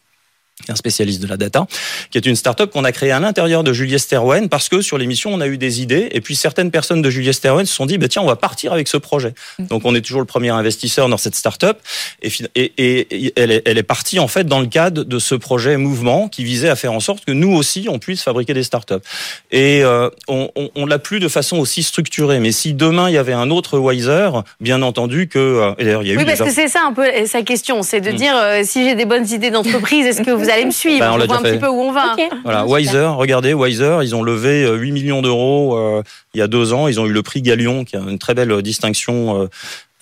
un 0.69 0.75
spécialiste 0.75 1.21
de 1.21 1.27
la 1.27 1.37
data, 1.37 1.65
qui 2.11 2.17
est 2.17 2.25
une 2.25 2.35
start-up 2.35 2.71
qu'on 2.71 2.83
a 2.83 2.91
créée 2.91 3.11
à 3.11 3.19
l'intérieur 3.19 3.63
de 3.63 3.73
Julius 3.73 4.03
Sterwen 4.03 4.49
parce 4.49 4.69
que 4.69 4.81
sur 4.81 4.97
l'émission, 4.97 5.33
on 5.33 5.41
a 5.41 5.47
eu 5.47 5.57
des 5.57 5.81
idées 5.81 6.09
et 6.11 6.21
puis 6.21 6.35
certaines 6.35 6.71
personnes 6.71 7.01
de 7.01 7.09
Julius 7.09 7.37
Sterwen 7.37 7.65
se 7.65 7.73
sont 7.73 7.85
dit, 7.85 7.97
bah, 7.97 8.07
tiens, 8.07 8.21
on 8.21 8.27
va 8.27 8.35
partir 8.35 8.73
avec 8.73 8.87
ce 8.87 8.97
projet. 8.97 9.33
Mm. 9.59 9.65
Donc, 9.65 9.81
on 9.85 9.95
est 9.95 10.01
toujours 10.01 10.21
le 10.21 10.27
premier 10.27 10.49
investisseur 10.49 11.09
dans 11.09 11.17
cette 11.17 11.35
start-up 11.35 11.79
et, 12.21 12.31
et, 12.55 12.73
et 12.77 13.33
elle, 13.35 13.51
est, 13.51 13.63
elle 13.65 13.77
est 13.77 13.83
partie, 13.83 14.19
en 14.19 14.27
fait, 14.27 14.43
dans 14.43 14.59
le 14.59 14.67
cadre 14.67 15.03
de 15.03 15.19
ce 15.19 15.35
projet 15.35 15.77
mouvement 15.77 16.27
qui 16.27 16.43
visait 16.43 16.69
à 16.69 16.75
faire 16.75 16.93
en 16.93 16.99
sorte 16.99 17.25
que 17.25 17.31
nous 17.31 17.53
aussi, 17.53 17.87
on 17.89 17.99
puisse 17.99 18.21
fabriquer 18.21 18.53
des 18.53 18.63
start-up. 18.63 19.03
Et 19.51 19.83
euh, 19.83 20.09
on, 20.27 20.49
on, 20.55 20.69
on 20.75 20.85
l'a 20.85 20.99
plus 20.99 21.19
de 21.19 21.27
façon 21.27 21.57
aussi 21.57 21.83
structurée. 21.83 22.39
Mais 22.39 22.51
si 22.51 22.73
demain, 22.73 23.09
il 23.09 23.13
y 23.13 23.17
avait 23.17 23.33
un 23.33 23.49
autre 23.49 23.79
Wiser, 23.79 24.29
bien 24.59 24.81
entendu 24.81 25.27
que... 25.27 25.39
Euh, 25.39 25.73
il 25.79 25.87
y 25.87 25.89
a 25.89 26.13
eu 26.13 26.17
oui, 26.17 26.25
parce 26.25 26.39
que 26.39 26.51
c'est 26.51 26.67
ça 26.67 26.81
un 26.85 26.93
peu 26.93 27.05
sa 27.25 27.41
question, 27.41 27.81
c'est 27.83 28.01
de 28.01 28.11
mm. 28.11 28.15
dire, 28.15 28.35
euh, 28.35 28.61
si 28.63 28.83
j'ai 28.83 28.95
des 28.95 29.05
bonnes 29.05 29.27
idées 29.27 29.49
d'entreprise, 29.49 30.05
est-ce 30.05 30.21
que 30.21 30.31
vous 30.31 30.40
allez 30.49 30.65
me 30.65 30.71
suivre. 30.71 30.99
Ben, 30.99 31.11
on, 31.11 31.25
voit 31.25 31.37
un 31.37 31.41
petit 31.41 31.59
peu 31.59 31.67
où 31.67 31.81
on 31.81 31.91
va. 31.91 32.15
Voilà, 32.43 32.65
Wiser, 32.65 33.07
regardez, 33.15 33.53
Wiser, 33.53 33.99
ils 34.01 34.15
ont 34.15 34.23
levé 34.23 34.67
8 34.67 34.89
euh, 34.89 34.93
millions 34.93 35.21
d'euros 35.21 35.77
euh, 35.77 36.03
il 36.33 36.39
y 36.39 36.41
a 36.41 36.47
deux 36.47 36.73
ans. 36.73 36.87
Ils 36.87 36.99
ont 36.99 37.05
eu 37.05 37.11
le 37.11 37.23
prix 37.23 37.41
Galion, 37.41 37.85
qui 37.85 37.95
a 37.95 37.99
une 37.99 38.19
très 38.19 38.33
belle 38.33 38.61
distinction 38.61 39.49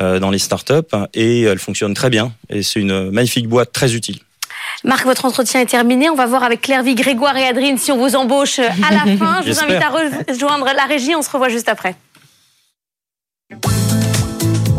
euh, 0.02 0.20
dans 0.20 0.30
les 0.30 0.40
startups, 0.40 0.96
et 1.14 1.44
elle 1.44 1.60
fonctionne 1.60 1.94
très 1.94 2.10
bien. 2.10 2.32
Et 2.50 2.64
c'est 2.64 2.80
une 2.80 3.12
magnifique 3.12 3.48
boîte 3.48 3.72
très 3.72 3.94
utile. 3.94 4.20
Marc, 4.84 5.06
votre 5.06 5.26
entretien 5.26 5.62
est 5.62 5.66
terminé. 5.66 6.10
On 6.10 6.16
va 6.16 6.26
voir 6.26 6.44
avec 6.44 6.62
Claire 6.62 6.84
Grégoire 6.84 7.36
et 7.38 7.46
Adrine 7.46 7.78
si 7.78 7.92
on 7.92 7.98
vous 7.98 8.16
embauche 8.16 8.60
à 8.60 8.94
la 8.94 9.18
fin. 9.18 9.42
Je 9.46 9.52
vous 9.52 9.60
invite 9.60 9.82
à 9.82 9.90
rejoindre 9.90 10.70
la 10.76 10.86
régie. 10.86 11.16
On 11.16 11.22
se 11.22 11.30
revoit 11.30 11.50
juste 11.50 11.70
après. 11.70 11.96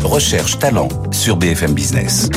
Recherche 0.03 0.57
talent 0.59 0.89
sur 1.11 1.37
BFM 1.37 1.73
Business 1.73 2.29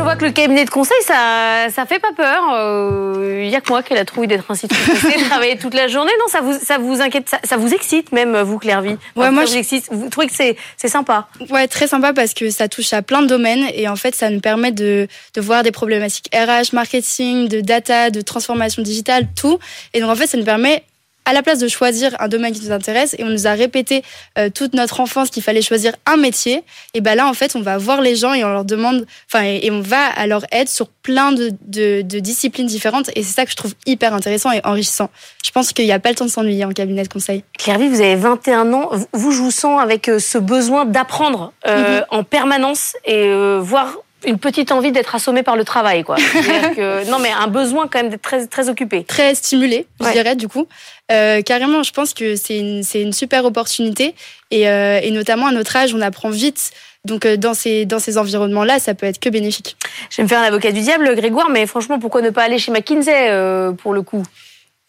vois 0.00 0.16
que 0.16 0.24
le 0.24 0.30
cabinet 0.30 0.64
de 0.64 0.70
conseil, 0.70 0.96
ça, 1.02 1.66
ça 1.70 1.86
fait 1.86 1.98
pas 1.98 2.12
peur. 2.16 2.42
Il 2.48 2.54
euh, 2.54 3.44
y 3.44 3.54
a 3.54 3.60
que 3.60 3.68
moi 3.70 3.82
qui 3.82 3.92
a 3.92 3.96
la 3.96 4.04
trouille 4.04 4.26
d'être 4.26 4.50
ainsi 4.50 4.66
de 4.66 5.24
travailler 5.28 5.56
toute 5.56 5.74
la 5.74 5.88
journée. 5.88 6.12
Non, 6.18 6.26
ça 6.28 6.40
vous, 6.40 6.58
ça 6.58 6.78
vous 6.78 7.00
inquiète, 7.00 7.30
ça, 7.44 7.56
vous 7.56 7.72
excite 7.74 8.12
même, 8.12 8.36
vous, 8.42 8.58
Clairvy. 8.58 8.96
Ouais, 9.16 9.30
moi, 9.30 9.44
je... 9.44 9.94
vous, 9.94 10.08
trouvez 10.08 10.26
que 10.26 10.34
c'est, 10.34 10.56
c'est 10.76 10.88
sympa 10.88 11.28
Ouais, 11.50 11.68
très 11.68 11.86
sympa 11.86 12.12
parce 12.12 12.34
que 12.34 12.50
ça 12.50 12.68
touche 12.68 12.92
à 12.92 13.02
plein 13.02 13.22
de 13.22 13.26
domaines 13.26 13.66
et 13.74 13.88
en 13.88 13.96
fait, 13.96 14.14
ça 14.14 14.30
nous 14.30 14.40
permet 14.40 14.72
de, 14.72 15.08
de 15.34 15.40
voir 15.40 15.62
des 15.62 15.72
problématiques 15.72 16.28
RH, 16.34 16.74
marketing, 16.74 17.48
de 17.48 17.60
data, 17.60 18.10
de 18.10 18.20
transformation 18.20 18.82
digitale, 18.82 19.28
tout. 19.36 19.58
Et 19.92 20.00
donc, 20.00 20.10
en 20.10 20.16
fait, 20.16 20.26
ça 20.26 20.38
nous 20.38 20.44
permet 20.44 20.84
à 21.24 21.32
la 21.32 21.42
place 21.42 21.58
de 21.58 21.68
choisir 21.68 22.14
un 22.20 22.28
domaine 22.28 22.52
qui 22.52 22.62
nous 22.62 22.72
intéresse, 22.72 23.14
et 23.18 23.24
on 23.24 23.28
nous 23.28 23.46
a 23.46 23.52
répété 23.52 24.02
euh, 24.38 24.50
toute 24.50 24.74
notre 24.74 25.00
enfance 25.00 25.30
qu'il 25.30 25.42
fallait 25.42 25.62
choisir 25.62 25.92
un 26.06 26.16
métier, 26.16 26.62
et 26.92 27.00
ben 27.00 27.14
là, 27.14 27.26
en 27.26 27.34
fait, 27.34 27.56
on 27.56 27.62
va 27.62 27.78
voir 27.78 28.00
les 28.00 28.16
gens 28.16 28.34
et 28.34 28.44
on 28.44 28.48
leur 28.48 28.64
demande, 28.64 29.06
enfin, 29.32 29.44
et, 29.44 29.70
on 29.70 29.80
va 29.80 30.06
à 30.06 30.26
leur 30.26 30.44
aide 30.52 30.68
sur 30.68 30.88
plein 30.88 31.32
de, 31.32 31.50
de, 31.66 32.02
de 32.02 32.18
disciplines 32.18 32.66
différentes, 32.66 33.10
et 33.16 33.22
c'est 33.22 33.34
ça 33.34 33.44
que 33.44 33.50
je 33.50 33.56
trouve 33.56 33.74
hyper 33.86 34.14
intéressant 34.14 34.52
et 34.52 34.60
enrichissant. 34.64 35.10
Je 35.44 35.50
pense 35.50 35.72
qu'il 35.72 35.86
n'y 35.86 35.92
a 35.92 35.98
pas 35.98 36.10
le 36.10 36.14
temps 36.14 36.26
de 36.26 36.30
s'ennuyer 36.30 36.64
en 36.64 36.72
cabinet 36.72 37.02
de 37.02 37.08
conseil. 37.08 37.44
Clairvy, 37.58 37.88
vous 37.88 38.00
avez 38.00 38.16
21 38.16 38.72
ans, 38.72 38.90
vous, 39.12 39.32
je 39.32 39.38
vous 39.38 39.50
sens 39.50 39.80
avec 39.80 40.08
euh, 40.08 40.18
ce 40.18 40.38
besoin 40.38 40.84
d'apprendre 40.84 41.52
euh, 41.66 42.00
mm-hmm. 42.00 42.04
en 42.10 42.24
permanence 42.24 42.94
et 43.04 43.24
voir 43.60 44.03
une 44.26 44.38
petite 44.38 44.72
envie 44.72 44.92
d'être 44.92 45.14
assommé 45.14 45.42
par 45.42 45.56
le 45.56 45.64
travail, 45.64 46.04
quoi. 46.04 46.16
que, 46.76 47.08
non, 47.10 47.18
mais 47.18 47.30
un 47.30 47.46
besoin 47.46 47.88
quand 47.88 48.00
même 48.00 48.10
d'être 48.10 48.22
très, 48.22 48.46
très 48.46 48.68
occupé. 48.68 49.04
Très 49.04 49.34
stimulé, 49.34 49.86
je 50.00 50.10
dirais, 50.12 50.36
du 50.36 50.48
coup. 50.48 50.66
Euh, 51.12 51.42
carrément, 51.42 51.82
je 51.82 51.92
pense 51.92 52.14
que 52.14 52.36
c'est 52.36 52.58
une, 52.58 52.82
une, 52.94 53.12
super 53.12 53.44
opportunité. 53.44 54.14
Et, 54.50 54.68
euh, 54.68 55.00
et, 55.02 55.10
notamment 55.10 55.46
à 55.46 55.52
notre 55.52 55.76
âge, 55.76 55.94
on 55.94 56.00
apprend 56.00 56.30
vite. 56.30 56.70
Donc 57.04 57.26
euh, 57.26 57.36
dans 57.36 57.52
ces, 57.52 57.84
dans 57.84 57.98
ces 57.98 58.16
environnements-là, 58.16 58.78
ça 58.78 58.94
peut 58.94 59.04
être 59.04 59.20
que 59.20 59.28
bénéfique. 59.28 59.76
Je 60.10 60.16
vais 60.16 60.22
me 60.22 60.28
faire 60.28 60.40
l'avocat 60.40 60.72
du 60.72 60.80
diable, 60.80 61.14
Grégoire, 61.14 61.50
mais 61.50 61.66
franchement, 61.66 61.98
pourquoi 61.98 62.22
ne 62.22 62.30
pas 62.30 62.42
aller 62.42 62.58
chez 62.58 62.72
McKinsey 62.72 63.30
pour 63.76 63.92
le 63.92 64.02
coup? 64.02 64.22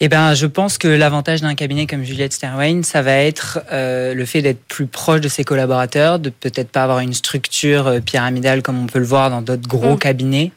Eh 0.01 0.09
ben, 0.09 0.33
je 0.33 0.45
pense 0.45 0.77
que 0.77 0.89
l'avantage 0.89 1.39
d'un 1.39 1.55
cabinet 1.55 1.87
comme 1.87 2.03
Juliette 2.03 2.33
Sterwain, 2.33 2.83
ça 2.83 3.01
va 3.01 3.13
être 3.13 3.61
euh, 3.71 4.13
le 4.13 4.25
fait 4.25 4.41
d'être 4.41 4.61
plus 4.67 4.87
proche 4.87 5.21
de 5.21 5.29
ses 5.29 5.45
collaborateurs, 5.45 6.19
de 6.19 6.29
peut-être 6.29 6.69
pas 6.69 6.83
avoir 6.83 6.99
une 6.99 7.13
structure 7.13 7.87
euh, 7.87 7.99
pyramidale 8.01 8.61
comme 8.61 8.77
on 8.77 8.87
peut 8.87 8.99
le 8.99 9.05
voir 9.05 9.29
dans 9.29 9.41
d'autres 9.41 9.69
gros 9.69 9.95
mm. 9.95 9.99
cabinets, 9.99 10.51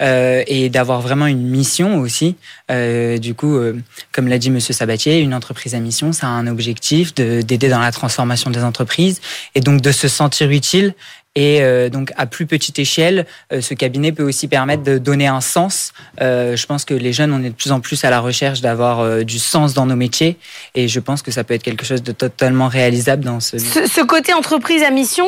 euh, 0.00 0.42
et 0.48 0.70
d'avoir 0.70 1.02
vraiment 1.02 1.26
une 1.26 1.46
mission 1.46 2.00
aussi. 2.00 2.34
Euh, 2.72 3.18
du 3.18 3.34
coup, 3.34 3.54
euh, 3.54 3.78
comme 4.10 4.26
l'a 4.26 4.38
dit 4.38 4.50
Monsieur 4.50 4.74
Sabatier, 4.74 5.20
une 5.20 5.34
entreprise 5.34 5.76
à 5.76 5.78
mission, 5.78 6.12
ça 6.12 6.26
a 6.26 6.30
un 6.30 6.48
objectif 6.48 7.14
d'aider 7.14 7.68
dans 7.68 7.78
la 7.78 7.92
transformation 7.92 8.50
des 8.50 8.64
entreprises, 8.64 9.20
et 9.54 9.60
donc 9.60 9.82
de 9.82 9.92
se 9.92 10.08
sentir 10.08 10.50
utile 10.50 10.94
et 11.36 11.62
euh, 11.62 11.88
donc 11.88 12.12
à 12.16 12.26
plus 12.26 12.46
petite 12.46 12.78
échelle, 12.80 13.24
euh, 13.52 13.60
ce 13.60 13.74
cabinet 13.74 14.10
peut 14.10 14.24
aussi 14.24 14.48
permettre 14.48 14.82
de 14.82 14.98
donner 14.98 15.28
un 15.28 15.40
sens. 15.40 15.92
Euh, 16.20 16.56
je 16.56 16.66
pense 16.66 16.84
que 16.84 16.92
les 16.92 17.12
jeunes, 17.12 17.32
on 17.32 17.42
est 17.44 17.50
de 17.50 17.54
plus 17.54 17.70
en 17.70 17.80
plus 17.80 18.04
à 18.04 18.10
la 18.10 18.18
recherche 18.18 18.60
d'avoir 18.60 19.24
du 19.24 19.38
sens 19.38 19.72
dans 19.72 19.86
nos 19.86 19.94
métiers, 19.96 20.36
et 20.74 20.88
je 20.88 20.98
pense 20.98 21.22
que 21.22 21.30
ça 21.30 21.44
peut 21.44 21.54
être 21.54 21.62
quelque 21.62 21.86
chose 21.86 22.02
de 22.02 22.12
totalement 22.12 22.68
réalisable 22.68 23.24
dans 23.24 23.38
ce. 23.38 23.58
Ce, 23.58 23.86
ce 23.86 24.00
côté 24.00 24.32
entreprise 24.32 24.82
à 24.82 24.90
mission, 24.90 25.26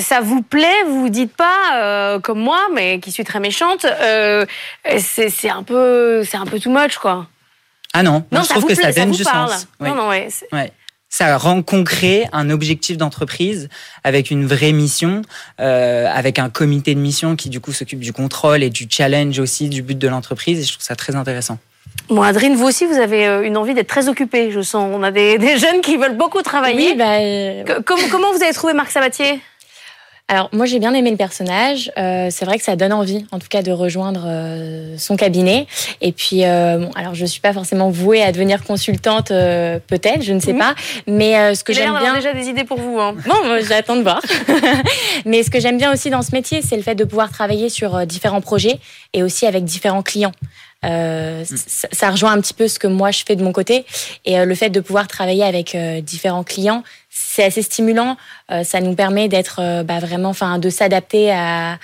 ça 0.00 0.20
vous 0.20 0.42
plaît? 0.42 0.82
Vous 0.88 1.02
vous 1.02 1.08
dites 1.08 1.32
pas 1.34 2.18
comme 2.22 2.40
moi, 2.40 2.66
mais 2.74 2.98
qui 2.98 3.12
suis 3.12 3.24
très 3.24 3.40
méchante, 3.40 3.86
c'est 4.98 5.50
un 5.50 5.62
peu, 5.62 6.22
un 6.32 6.46
peu 6.46 6.58
too 6.58 6.70
much, 6.70 6.96
quoi. 6.96 7.26
Ah 7.92 8.02
non, 8.02 8.24
non 8.32 8.42
je 8.42 8.48
trouve 8.48 8.66
que 8.66 8.74
ça 8.74 8.92
donne 8.92 9.12
du 9.12 9.22
sens. 9.22 9.68
Non, 9.80 9.94
non, 9.94 10.08
ouais 10.08 10.28
ça 11.08 11.36
rend 11.36 11.62
concret 11.62 12.28
un 12.32 12.50
objectif 12.50 12.96
d'entreprise 12.96 13.68
avec 14.04 14.30
une 14.30 14.46
vraie 14.46 14.72
mission, 14.72 15.22
euh, 15.60 16.06
avec 16.12 16.38
un 16.38 16.50
comité 16.50 16.94
de 16.94 17.00
mission 17.00 17.36
qui 17.36 17.48
du 17.48 17.60
coup 17.60 17.72
s'occupe 17.72 18.00
du 18.00 18.12
contrôle 18.12 18.62
et 18.62 18.70
du 18.70 18.86
challenge 18.90 19.38
aussi 19.38 19.68
du 19.68 19.82
but 19.82 19.98
de 19.98 20.08
l'entreprise. 20.08 20.60
Et 20.60 20.64
je 20.64 20.72
trouve 20.72 20.84
ça 20.84 20.96
très 20.96 21.14
intéressant. 21.14 21.58
Bon, 22.08 22.22
Adrine, 22.22 22.54
vous 22.54 22.66
aussi, 22.66 22.84
vous 22.86 22.98
avez 22.98 23.26
euh, 23.26 23.42
une 23.42 23.56
envie 23.56 23.74
d'être 23.74 23.88
très 23.88 24.08
occupée, 24.08 24.50
je 24.50 24.60
sens. 24.60 24.90
On 24.92 25.02
a 25.02 25.10
des, 25.10 25.38
des 25.46 25.58
jeunes 25.58 25.80
qui 25.80 25.96
veulent 25.96 26.16
beaucoup 26.16 26.42
travailler. 26.42 26.90
Oui, 26.90 26.96
bah, 26.96 27.18
euh... 27.18 27.80
comment, 27.84 28.08
comment 28.10 28.32
vous 28.32 28.42
avez 28.42 28.52
trouvé 28.52 28.74
Marc 28.74 28.90
Sabatier? 28.90 29.40
Alors 30.28 30.48
moi 30.52 30.66
j'ai 30.66 30.80
bien 30.80 30.92
aimé 30.92 31.10
le 31.10 31.16
personnage. 31.16 31.92
Euh, 31.96 32.28
c'est 32.30 32.44
vrai 32.44 32.58
que 32.58 32.64
ça 32.64 32.74
donne 32.74 32.92
envie, 32.92 33.24
en 33.30 33.38
tout 33.38 33.46
cas, 33.48 33.62
de 33.62 33.70
rejoindre 33.70 34.24
euh, 34.26 34.98
son 34.98 35.16
cabinet. 35.16 35.66
Et 36.00 36.10
puis, 36.10 36.44
euh, 36.44 36.78
bon, 36.78 36.90
alors 36.96 37.14
je 37.14 37.24
suis 37.24 37.40
pas 37.40 37.52
forcément 37.52 37.90
vouée 37.90 38.22
à 38.22 38.32
devenir 38.32 38.64
consultante, 38.64 39.30
euh, 39.30 39.78
peut-être, 39.86 40.22
je 40.22 40.32
ne 40.32 40.40
sais 40.40 40.52
mhm. 40.52 40.58
pas. 40.58 40.74
Mais 41.06 41.36
euh, 41.36 41.54
ce 41.54 41.62
que 41.62 41.72
j'aime 41.72 41.96
bien, 41.98 42.14
déjà 42.14 42.32
des 42.32 42.48
idées 42.48 42.64
pour 42.64 42.78
vous. 42.78 42.98
Hein. 42.98 43.14
Bon, 43.26 43.58
j'attends 43.68 43.96
de 43.96 44.02
voir. 44.02 44.20
Mais 45.26 45.42
ce 45.42 45.50
que 45.50 45.60
j'aime 45.60 45.78
bien 45.78 45.92
aussi 45.92 46.10
dans 46.10 46.22
ce 46.22 46.32
métier, 46.32 46.62
c'est 46.62 46.76
le 46.76 46.82
fait 46.82 46.94
de 46.94 47.04
pouvoir 47.04 47.30
travailler 47.30 47.68
sur 47.68 48.06
différents 48.06 48.40
projets 48.40 48.78
et 49.12 49.22
aussi 49.22 49.46
avec 49.46 49.64
différents 49.64 50.02
clients. 50.02 50.32
Euh, 50.84 51.42
mm. 51.42 51.56
ça, 51.56 51.88
ça, 51.90 52.10
rejoint 52.10 52.32
un 52.32 52.40
petit 52.40 52.54
peu 52.54 52.68
ce 52.68 52.78
que 52.78 52.86
moi 52.86 53.10
je 53.10 53.24
fais 53.26 53.34
de 53.34 53.42
mon 53.42 53.52
côté 53.52 53.86
et 54.24 54.44
le 54.44 54.54
fait 54.54 54.70
de 54.70 54.80
pouvoir 54.80 55.08
travailler 55.08 55.42
avec 55.42 55.76
différents 56.02 56.44
clients, 56.44 56.84
c'est 57.16 57.44
assez 57.44 57.62
stimulant. 57.62 58.16
Euh, 58.50 58.62
ça 58.62 58.80
nous 58.80 58.94
permet 58.94 59.28
d'être 59.28 59.60
euh, 59.60 59.82
bah, 59.82 59.98
vraiment, 59.98 60.30
enfin, 60.30 60.58
de 60.58 60.70
s'adapter 60.70 61.32
à, 61.32 61.78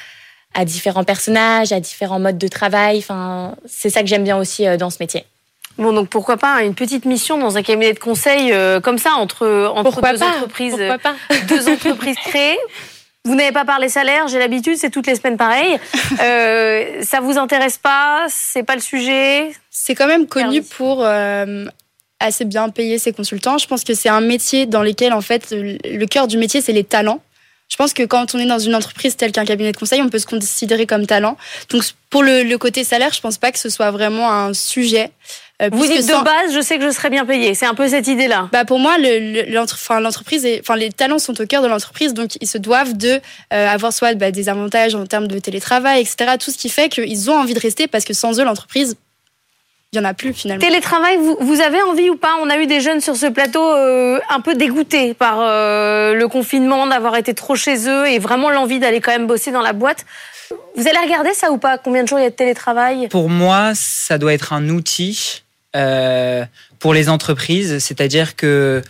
à 0.54 0.64
différents 0.64 1.04
personnages, 1.04 1.72
à 1.72 1.80
différents 1.80 2.18
modes 2.20 2.38
de 2.38 2.48
travail. 2.48 2.98
Enfin, 2.98 3.54
c'est 3.66 3.90
ça 3.90 4.02
que 4.02 4.06
j'aime 4.06 4.24
bien 4.24 4.36
aussi 4.36 4.66
euh, 4.66 4.76
dans 4.76 4.90
ce 4.90 4.98
métier. 5.00 5.24
Bon, 5.78 5.92
donc 5.92 6.10
pourquoi 6.10 6.36
pas 6.36 6.62
une 6.62 6.74
petite 6.74 7.06
mission 7.06 7.38
dans 7.38 7.56
un 7.56 7.62
cabinet 7.62 7.94
de 7.94 7.98
conseil 7.98 8.52
euh, 8.52 8.78
comme 8.80 8.98
ça 8.98 9.12
entre 9.12 9.72
entre 9.74 9.90
Pourquoi 9.90 10.12
deux 10.12 10.18
pas? 10.18 10.36
entreprises, 10.36 10.76
deux 11.48 11.68
entreprises 11.68 12.16
créées? 12.26 12.58
Vous 13.24 13.36
n'avez 13.36 13.52
pas 13.52 13.64
parlé 13.64 13.88
salaire, 13.88 14.26
j'ai 14.26 14.40
l'habitude, 14.40 14.76
c'est 14.76 14.90
toutes 14.90 15.06
les 15.06 15.14
semaines 15.14 15.36
pareil. 15.36 15.78
Euh, 16.20 17.02
ça 17.02 17.20
vous 17.20 17.38
intéresse 17.38 17.78
pas 17.78 18.26
C'est 18.28 18.62
pas 18.62 18.74
le 18.74 18.80
sujet? 18.80 19.50
C'est 19.70 19.94
quand 19.94 20.06
même 20.06 20.26
connu 20.26 20.62
pour 20.62 21.04
euh, 21.04 21.64
assez 22.20 22.44
bien 22.44 22.68
payer 22.68 22.98
ses 22.98 23.12
consultants. 23.12 23.58
Je 23.58 23.66
pense 23.66 23.82
que 23.82 23.94
c'est 23.94 24.08
un 24.08 24.20
métier 24.20 24.66
dans 24.66 24.82
lequel, 24.82 25.12
en 25.12 25.20
fait, 25.20 25.50
le 25.50 25.78
le 25.84 26.06
cœur 26.06 26.28
du 26.28 26.36
métier, 26.36 26.60
c'est 26.60 26.72
les 26.72 26.84
talents. 26.84 27.20
Je 27.68 27.76
pense 27.76 27.94
que 27.94 28.02
quand 28.02 28.34
on 28.34 28.38
est 28.38 28.46
dans 28.46 28.58
une 28.58 28.74
entreprise 28.74 29.16
telle 29.16 29.32
qu'un 29.32 29.46
cabinet 29.46 29.72
de 29.72 29.76
conseil, 29.78 30.02
on 30.02 30.10
peut 30.10 30.18
se 30.18 30.26
considérer 30.26 30.86
comme 30.86 31.06
talent. 31.06 31.38
Donc, 31.70 31.82
pour 32.10 32.22
le, 32.22 32.42
le 32.42 32.58
côté 32.58 32.84
salaire, 32.84 33.12
je 33.14 33.20
pense 33.20 33.38
pas 33.38 33.50
que 33.50 33.58
ce 33.58 33.70
soit 33.70 33.90
vraiment 33.90 34.30
un 34.30 34.52
sujet. 34.52 35.10
Euh, 35.62 35.68
Vous 35.72 35.86
dites 35.86 36.06
de 36.08 36.24
base, 36.24 36.52
je 36.54 36.60
sais 36.60 36.78
que 36.78 36.84
je 36.84 36.90
serai 36.90 37.08
bien 37.10 37.24
payé. 37.24 37.54
C'est 37.54 37.66
un 37.66 37.74
peu 37.74 37.86
cette 37.88 38.08
idée-là. 38.08 38.48
bah 38.52 38.64
pour 38.64 38.78
moi, 38.80 38.98
le- 38.98 39.42
le- 39.44 39.52
l'entre- 39.54 39.74
enfin, 39.80 40.00
l'entreprise, 40.00 40.44
les 40.44 40.90
talents 40.90 41.18
sont 41.20 41.40
au 41.40 41.46
cœur 41.46 41.62
de 41.62 41.68
l'entreprise, 41.68 42.14
donc 42.14 42.30
ils 42.40 42.48
se 42.48 42.58
doivent 42.58 42.96
de 42.96 43.20
euh, 43.52 43.68
avoir 43.68 43.92
soit 43.92 44.14
bah, 44.14 44.30
des 44.30 44.48
avantages 44.48 44.94
en 44.94 45.06
termes 45.06 45.28
de 45.28 45.38
télétravail, 45.38 46.00
etc. 46.00 46.32
Tout 46.38 46.50
ce 46.50 46.58
qui 46.58 46.68
fait 46.68 46.88
qu'ils 46.88 47.30
ont 47.30 47.36
envie 47.38 47.54
de 47.54 47.60
rester 47.60 47.86
parce 47.86 48.04
que 48.04 48.12
sans 48.14 48.40
eux, 48.40 48.44
l'entreprise, 48.44 48.96
il 49.92 49.98
y 49.98 50.00
en 50.00 50.04
a 50.04 50.14
plus 50.14 50.32
finalement. 50.32 50.64
Télétravail, 50.66 51.18
vous, 51.18 51.36
vous 51.40 51.60
avez 51.60 51.80
envie 51.82 52.08
ou 52.10 52.16
pas? 52.16 52.34
On 52.40 52.48
a 52.50 52.56
eu 52.56 52.66
des 52.66 52.80
jeunes 52.80 53.00
sur 53.02 53.14
ce 53.14 53.26
plateau 53.26 53.62
euh, 53.62 54.18
un 54.30 54.40
peu 54.40 54.54
dégoûtés 54.54 55.12
par 55.14 55.36
euh, 55.40 56.14
le 56.14 56.26
confinement, 56.28 56.86
d'avoir 56.86 57.14
été 57.16 57.34
trop 57.34 57.54
chez 57.56 57.88
eux 57.88 58.08
et 58.08 58.18
vraiment 58.18 58.50
l'envie 58.50 58.78
d'aller 58.78 59.00
quand 59.00 59.12
même 59.12 59.26
bosser 59.26 59.50
dans 59.52 59.60
la 59.62 59.74
boîte. 59.74 60.06
Vous 60.76 60.88
allez 60.88 60.98
regarder 60.98 61.34
ça 61.34 61.50
ou 61.52 61.58
pas? 61.58 61.78
Combien 61.78 62.02
de 62.02 62.08
jours 62.08 62.18
il 62.18 62.22
y 62.22 62.26
a 62.26 62.30
de 62.30 62.34
télétravail? 62.34 63.08
Pour 63.08 63.28
moi, 63.28 63.72
ça 63.74 64.18
doit 64.18 64.32
être 64.32 64.52
un 64.54 64.68
outil 64.70 65.42
euh, 65.76 66.44
pour 66.78 66.94
les 66.94 67.08
entreprises, 67.08 67.78
c'est-à-dire 67.78 68.36
que 68.36 68.82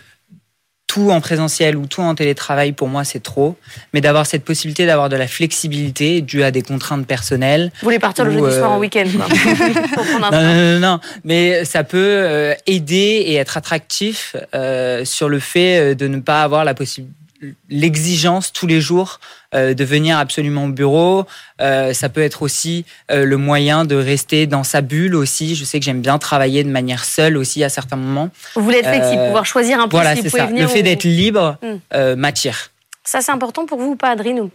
tout 0.93 1.09
en 1.09 1.21
présentiel 1.21 1.75
ou 1.75 1.87
tout 1.87 2.01
en 2.01 2.13
télétravail, 2.13 2.71
pour 2.71 2.87
moi, 2.87 3.03
c'est 3.03 3.23
trop. 3.23 3.57
Mais 3.95 4.01
d'avoir 4.01 4.27
cette 4.27 4.45
possibilité 4.45 4.85
d'avoir 4.85 5.09
de 5.09 5.15
la 5.15 5.27
flexibilité 5.27 6.21
due 6.21 6.43
à 6.43 6.51
des 6.51 6.61
contraintes 6.61 7.07
personnelles. 7.07 7.71
Vous 7.81 7.85
voulez 7.85 7.97
partir 7.97 8.25
le 8.25 8.31
jeudi 8.31 8.55
soir 8.55 8.71
euh, 8.71 8.75
en 8.75 8.79
week-end 8.79 9.05
quoi. 9.17 9.25
Non, 10.21 10.29
non, 10.31 10.53
non, 10.53 10.79
non, 10.79 10.99
mais 11.23 11.65
ça 11.65 11.83
peut 11.83 11.97
euh, 11.97 12.53
aider 12.67 13.23
et 13.25 13.35
être 13.35 13.57
attractif 13.57 14.35
euh, 14.53 15.03
sur 15.03 15.29
le 15.29 15.39
fait 15.39 15.95
de 15.95 16.07
ne 16.07 16.19
pas 16.19 16.43
avoir 16.43 16.63
la 16.63 16.75
possibilité 16.75 17.22
l'exigence 17.69 18.51
tous 18.53 18.67
les 18.67 18.79
jours 18.81 19.19
euh, 19.55 19.73
de 19.73 19.83
venir 19.83 20.17
absolument 20.17 20.65
au 20.65 20.69
bureau. 20.69 21.25
Euh, 21.61 21.93
ça 21.93 22.09
peut 22.09 22.21
être 22.21 22.41
aussi 22.41 22.85
euh, 23.11 23.25
le 23.25 23.37
moyen 23.37 23.85
de 23.85 23.95
rester 23.95 24.47
dans 24.47 24.63
sa 24.63 24.81
bulle 24.81 25.15
aussi. 25.15 25.55
Je 25.55 25.63
sais 25.65 25.79
que 25.79 25.85
j'aime 25.85 26.01
bien 26.01 26.17
travailler 26.17 26.63
de 26.63 26.69
manière 26.69 27.03
seule 27.05 27.37
aussi 27.37 27.63
à 27.63 27.69
certains 27.69 27.95
moments. 27.97 28.29
Vous 28.55 28.63
voulez 28.63 28.77
être 28.79 28.89
flexible, 28.89 29.25
pouvoir 29.25 29.45
choisir 29.45 29.79
un 29.79 29.87
peu 29.87 29.97
Voilà, 29.97 30.15
si 30.15 30.21
vous 30.21 30.29
ça. 30.37 30.45
venir. 30.45 30.63
Le 30.63 30.67
fait 30.67 30.79
ou- 30.79 30.83
d'être 30.83 31.03
libre 31.03 31.57
Hmm. 31.61 31.75
euh, 31.93 32.15
m'attire. 32.15 32.71
Ça, 33.03 33.21
c'est 33.21 33.31
important 33.31 33.65
pour 33.65 33.79
vous 33.79 33.91
ou 33.91 33.95
pas, 33.95 34.09
Adrien 34.11 34.37
ou- 34.37 34.51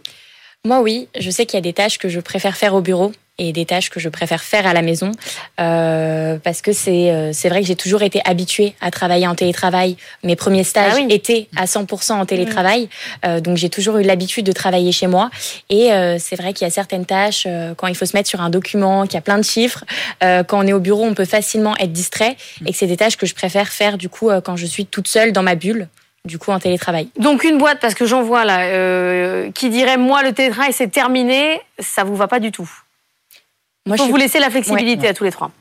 Moi, 0.65 0.81
oui. 0.81 1.07
Je 1.19 1.29
sais 1.29 1.45
qu'il 1.45 1.57
y 1.57 1.59
a 1.59 1.61
des 1.61 1.73
tâches 1.73 1.97
que 1.97 2.09
je 2.09 2.19
préfère 2.19 2.57
faire 2.57 2.73
au 2.73 2.81
bureau 2.81 3.11
et 3.39 3.51
des 3.51 3.65
tâches 3.65 3.89
que 3.89 3.99
je 3.99 4.09
préfère 4.09 4.43
faire 4.43 4.67
à 4.67 4.73
la 4.73 4.83
maison 4.83 5.11
euh, 5.59 6.37
parce 6.43 6.61
que 6.61 6.71
c'est 6.73 7.11
euh, 7.11 7.31
c'est 7.33 7.49
vrai 7.49 7.61
que 7.61 7.67
j'ai 7.67 7.75
toujours 7.75 8.03
été 8.03 8.21
habituée 8.25 8.75
à 8.81 8.91
travailler 8.91 9.25
en 9.27 9.33
télétravail. 9.33 9.97
Mes 10.23 10.35
premiers 10.35 10.63
stages 10.63 10.93
Ah 10.95 10.99
oui. 11.01 11.07
étaient 11.09 11.47
à 11.55 11.65
100% 11.65 12.13
en 12.13 12.25
télétravail, 12.25 12.89
euh, 13.25 13.39
donc 13.39 13.57
j'ai 13.57 13.69
toujours 13.69 13.97
eu 13.97 14.03
l'habitude 14.03 14.45
de 14.45 14.51
travailler 14.51 14.91
chez 14.91 15.07
moi. 15.07 15.31
Et 15.69 15.91
euh, 15.91 16.17
c'est 16.19 16.35
vrai 16.35 16.53
qu'il 16.53 16.65
y 16.65 16.67
a 16.67 16.71
certaines 16.71 17.05
tâches 17.05 17.47
quand 17.77 17.87
il 17.87 17.95
faut 17.95 18.05
se 18.05 18.15
mettre 18.15 18.29
sur 18.29 18.41
un 18.41 18.49
document, 18.49 19.03
qu'il 19.03 19.15
y 19.15 19.17
a 19.17 19.21
plein 19.21 19.37
de 19.37 19.43
chiffres, 19.43 19.83
quand 20.21 20.63
on 20.63 20.67
est 20.67 20.73
au 20.73 20.79
bureau, 20.79 21.05
on 21.05 21.13
peut 21.13 21.25
facilement 21.25 21.75
être 21.77 21.91
distrait 21.91 22.35
et 22.65 22.71
que 22.71 22.77
c'est 22.77 22.87
des 22.87 22.97
tâches 22.97 23.17
que 23.17 23.25
je 23.25 23.33
préfère 23.33 23.69
faire 23.69 23.97
du 23.97 24.09
coup 24.09 24.29
quand 24.43 24.55
je 24.55 24.65
suis 24.65 24.85
toute 24.85 25.07
seule 25.07 25.31
dans 25.31 25.43
ma 25.43 25.55
bulle, 25.55 25.87
du 26.25 26.37
coup 26.37 26.51
en 26.51 26.59
télétravail. 26.59 27.09
Donc 27.17 27.43
une 27.43 27.57
boîte, 27.57 27.79
parce 27.79 27.95
que 27.95 28.05
j'en 28.05 28.21
vois 28.21 28.45
là, 28.45 28.61
euh, 28.65 29.51
qui 29.51 29.69
dirait 29.69 29.97
moi 29.97 30.23
le 30.23 30.33
télétravail 30.33 30.73
c'est 30.73 30.91
terminé, 30.91 31.61
ça 31.79 32.03
vous 32.03 32.15
va 32.15 32.27
pas 32.27 32.39
du 32.39 32.51
tout? 32.51 32.69
Moi, 33.87 33.97
je 33.97 34.03
vous 34.03 34.09
suis 34.09 34.19
laisser 34.21 34.39
la 34.39 34.49
flexibilité 34.49 35.03
Ouais. 35.03 35.07
à 35.09 35.13
tous 35.13 35.23
les 35.23 35.31
trois. 35.31 35.51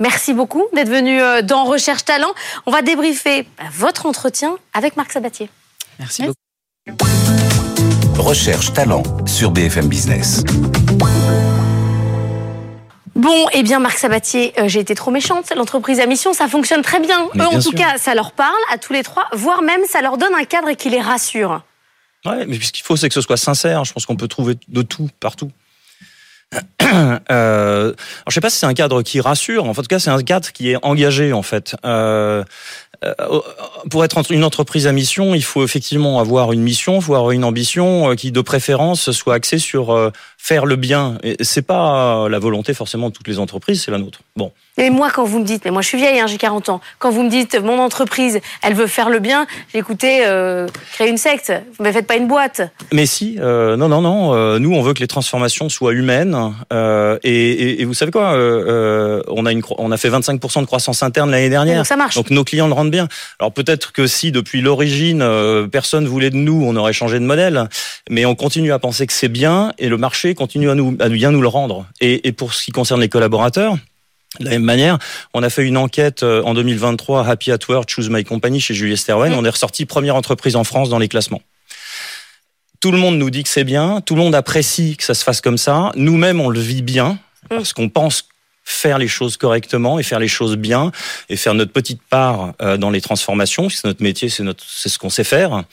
Merci 0.00 0.34
beaucoup 0.34 0.64
d'être 0.74 0.88
venu 0.88 1.20
euh, 1.20 1.42
dans 1.42 1.64
Recherche 1.64 2.04
Talent. 2.04 2.32
On 2.66 2.70
va 2.70 2.82
débriefer 2.82 3.42
bah, 3.58 3.64
votre 3.72 4.06
entretien 4.06 4.56
avec 4.74 4.96
Marc 4.96 5.12
Sabatier. 5.12 5.48
Merci 5.98 6.22
Merci. 6.22 6.38
beaucoup. 6.86 7.10
Recherche 8.20 8.72
talent 8.72 9.02
sur 9.26 9.50
BFM 9.50 9.88
Business. 9.88 10.42
Bon, 13.14 13.46
eh 13.52 13.62
bien 13.62 13.78
Marc 13.78 13.98
Sabatier, 13.98 14.52
euh, 14.58 14.68
j'ai 14.68 14.80
été 14.80 14.94
trop 14.94 15.10
méchante. 15.10 15.52
L'entreprise 15.54 16.00
à 16.00 16.06
mission, 16.06 16.32
ça 16.32 16.48
fonctionne 16.48 16.82
très 16.82 16.98
bien. 17.00 17.28
Mais 17.34 17.44
Eux, 17.44 17.46
en 17.46 17.52
tout 17.54 17.60
sûr. 17.62 17.74
cas, 17.74 17.96
ça 17.98 18.14
leur 18.14 18.32
parle 18.32 18.58
à 18.72 18.78
tous 18.78 18.92
les 18.92 19.02
trois, 19.02 19.26
voire 19.32 19.62
même 19.62 19.80
ça 19.88 20.02
leur 20.02 20.18
donne 20.18 20.34
un 20.34 20.44
cadre 20.44 20.72
qui 20.72 20.90
les 20.90 21.00
rassure. 21.00 21.62
Ouais, 22.24 22.44
mais 22.46 22.60
ce 22.60 22.72
qu'il 22.72 22.84
faut, 22.84 22.96
c'est 22.96 23.08
que 23.08 23.14
ce 23.14 23.20
soit 23.20 23.36
sincère. 23.36 23.84
Je 23.84 23.92
pense 23.92 24.06
qu'on 24.06 24.16
peut 24.16 24.28
trouver 24.28 24.54
de 24.68 24.82
tout 24.82 25.08
partout. 25.20 25.50
Euh, 27.30 27.86
alors, 27.86 27.94
je 28.28 28.34
sais 28.34 28.40
pas 28.40 28.50
si 28.50 28.58
c'est 28.58 28.66
un 28.66 28.74
cadre 28.74 29.00
qui 29.02 29.20
rassure. 29.20 29.64
En 29.64 29.72
tout 29.72 29.82
cas, 29.82 29.98
c'est 29.98 30.10
un 30.10 30.22
cadre 30.22 30.52
qui 30.52 30.70
est 30.70 30.76
engagé, 30.82 31.32
en 31.32 31.42
fait. 31.42 31.74
Euh, 31.86 32.44
euh, 33.04 33.40
pour 33.90 34.04
être 34.04 34.30
une 34.30 34.44
entreprise 34.44 34.86
à 34.86 34.92
mission, 34.92 35.34
il 35.34 35.42
faut 35.42 35.64
effectivement 35.64 36.20
avoir 36.20 36.52
une 36.52 36.62
mission, 36.62 36.98
avoir 36.98 37.32
une 37.32 37.44
ambition 37.44 38.10
euh, 38.10 38.14
qui, 38.14 38.30
de 38.30 38.40
préférence, 38.40 39.10
soit 39.10 39.34
axée 39.34 39.58
sur 39.58 39.90
euh, 39.90 40.10
faire 40.44 40.66
le 40.66 40.74
bien. 40.74 41.18
C'est 41.40 41.62
pas 41.62 42.28
la 42.28 42.38
volonté 42.40 42.74
forcément 42.74 43.08
de 43.10 43.14
toutes 43.14 43.28
les 43.28 43.38
entreprises, 43.38 43.82
c'est 43.84 43.92
la 43.92 43.98
nôtre. 43.98 44.18
Bon, 44.34 44.50
Et 44.76 44.90
moi, 44.90 45.08
quand 45.14 45.24
vous 45.24 45.38
me 45.38 45.44
dites, 45.44 45.64
mais 45.64 45.70
moi 45.70 45.82
je 45.82 45.86
suis 45.86 45.98
vieille, 45.98 46.18
hein, 46.18 46.26
j'ai 46.26 46.36
40 46.36 46.68
ans, 46.68 46.80
quand 46.98 47.10
vous 47.10 47.22
me 47.22 47.30
dites 47.30 47.54
mon 47.62 47.78
entreprise, 47.78 48.40
elle 48.62 48.74
veut 48.74 48.88
faire 48.88 49.08
le 49.08 49.20
bien, 49.20 49.46
j'ai 49.72 49.78
écouté, 49.78 50.22
euh, 50.26 50.66
créer 50.94 51.08
une 51.08 51.16
secte, 51.16 51.52
vous 51.78 51.84
ne 51.84 51.92
faites 51.92 52.08
pas 52.08 52.16
une 52.16 52.26
boîte. 52.26 52.60
Mais 52.92 53.06
si, 53.06 53.36
euh, 53.38 53.76
non, 53.76 53.88
non, 53.88 54.00
non. 54.00 54.34
euh, 54.34 54.58
nous, 54.58 54.74
on 54.74 54.82
veut 54.82 54.94
que 54.94 54.98
les 55.00 55.06
transformations 55.06 55.68
soient 55.68 55.92
humaines. 55.92 56.36
euh, 56.72 57.18
et, 57.22 57.52
et, 57.52 57.82
et 57.82 57.84
vous 57.84 57.94
savez 57.94 58.10
quoi 58.10 58.32
euh, 58.32 58.64
euh, 58.68 59.22
On 59.28 59.46
a 59.46 59.52
une, 59.52 59.62
on 59.78 59.92
a 59.92 59.96
fait 59.96 60.10
25% 60.10 60.60
de 60.62 60.66
croissance 60.66 61.04
interne 61.04 61.30
l'année 61.30 61.50
dernière. 61.50 61.76
Donc 61.76 61.86
ça 61.86 61.96
marche. 61.96 62.16
Donc 62.16 62.30
nos 62.30 62.42
clients 62.42 62.66
le 62.66 62.74
rendent 62.74 62.90
bien. 62.90 63.06
Alors 63.38 63.52
peut-être 63.52 63.92
que 63.92 64.08
si 64.08 64.32
depuis 64.32 64.60
l'origine 64.60 65.22
euh, 65.22 65.68
personne 65.68 66.06
voulait 66.08 66.30
de 66.30 66.36
nous, 66.36 66.64
on 66.66 66.74
aurait 66.74 66.92
changé 66.92 67.20
de 67.20 67.24
modèle. 67.24 67.68
Mais 68.10 68.24
on 68.24 68.34
continue 68.34 68.72
à 68.72 68.78
penser 68.78 69.06
que 69.06 69.12
c'est 69.12 69.28
bien 69.28 69.72
et 69.78 69.88
le 69.88 69.96
marché 69.96 70.34
continue 70.34 70.70
à 70.70 70.74
nous 70.74 70.96
à 71.00 71.08
bien 71.08 71.30
nous 71.30 71.40
le 71.40 71.48
rendre. 71.48 71.86
Et, 72.00 72.26
et 72.26 72.32
pour 72.32 72.54
ce 72.54 72.64
qui 72.64 72.72
concerne 72.72 73.00
les 73.00 73.08
collaborateurs. 73.08 73.76
De 74.40 74.46
la 74.46 74.52
même 74.52 74.62
manière, 74.62 74.98
on 75.34 75.42
a 75.42 75.50
fait 75.50 75.62
une 75.62 75.76
enquête 75.76 76.22
euh, 76.22 76.42
en 76.44 76.54
2023 76.54 77.28
Happy 77.28 77.52
at 77.52 77.58
Work, 77.68 77.90
Choose 77.90 78.08
My 78.08 78.24
Company 78.24 78.60
chez 78.60 78.72
Julius 78.72 79.00
Sterwen. 79.00 79.34
On 79.34 79.44
est 79.44 79.50
ressorti 79.50 79.84
première 79.84 80.16
entreprise 80.16 80.56
en 80.56 80.64
France 80.64 80.88
dans 80.88 80.98
les 80.98 81.08
classements. 81.08 81.42
Tout 82.80 82.92
le 82.92 82.98
monde 82.98 83.18
nous 83.18 83.30
dit 83.30 83.42
que 83.42 83.48
c'est 83.50 83.64
bien, 83.64 84.00
tout 84.00 84.14
le 84.14 84.22
monde 84.22 84.34
apprécie 84.34 84.96
que 84.96 85.04
ça 85.04 85.14
se 85.14 85.22
fasse 85.22 85.40
comme 85.40 85.58
ça. 85.58 85.92
Nous-mêmes, 85.96 86.40
on 86.40 86.48
le 86.48 86.58
vit 86.58 86.82
bien 86.82 87.18
parce 87.48 87.72
qu'on 87.72 87.88
pense 87.88 88.26
faire 88.64 88.98
les 88.98 89.08
choses 89.08 89.36
correctement 89.36 89.98
et 89.98 90.02
faire 90.02 90.18
les 90.18 90.28
choses 90.28 90.56
bien 90.56 90.92
et 91.28 91.36
faire 91.36 91.54
notre 91.54 91.72
petite 91.72 92.00
part 92.02 92.52
euh, 92.62 92.76
dans 92.76 92.90
les 92.90 93.00
transformations. 93.00 93.68
C'est 93.68 93.84
notre 93.84 94.02
métier, 94.02 94.28
c'est 94.28 94.42
notre, 94.42 94.64
c'est 94.66 94.88
ce 94.88 94.98
qu'on 94.98 95.10
sait 95.10 95.24
faire. 95.24 95.64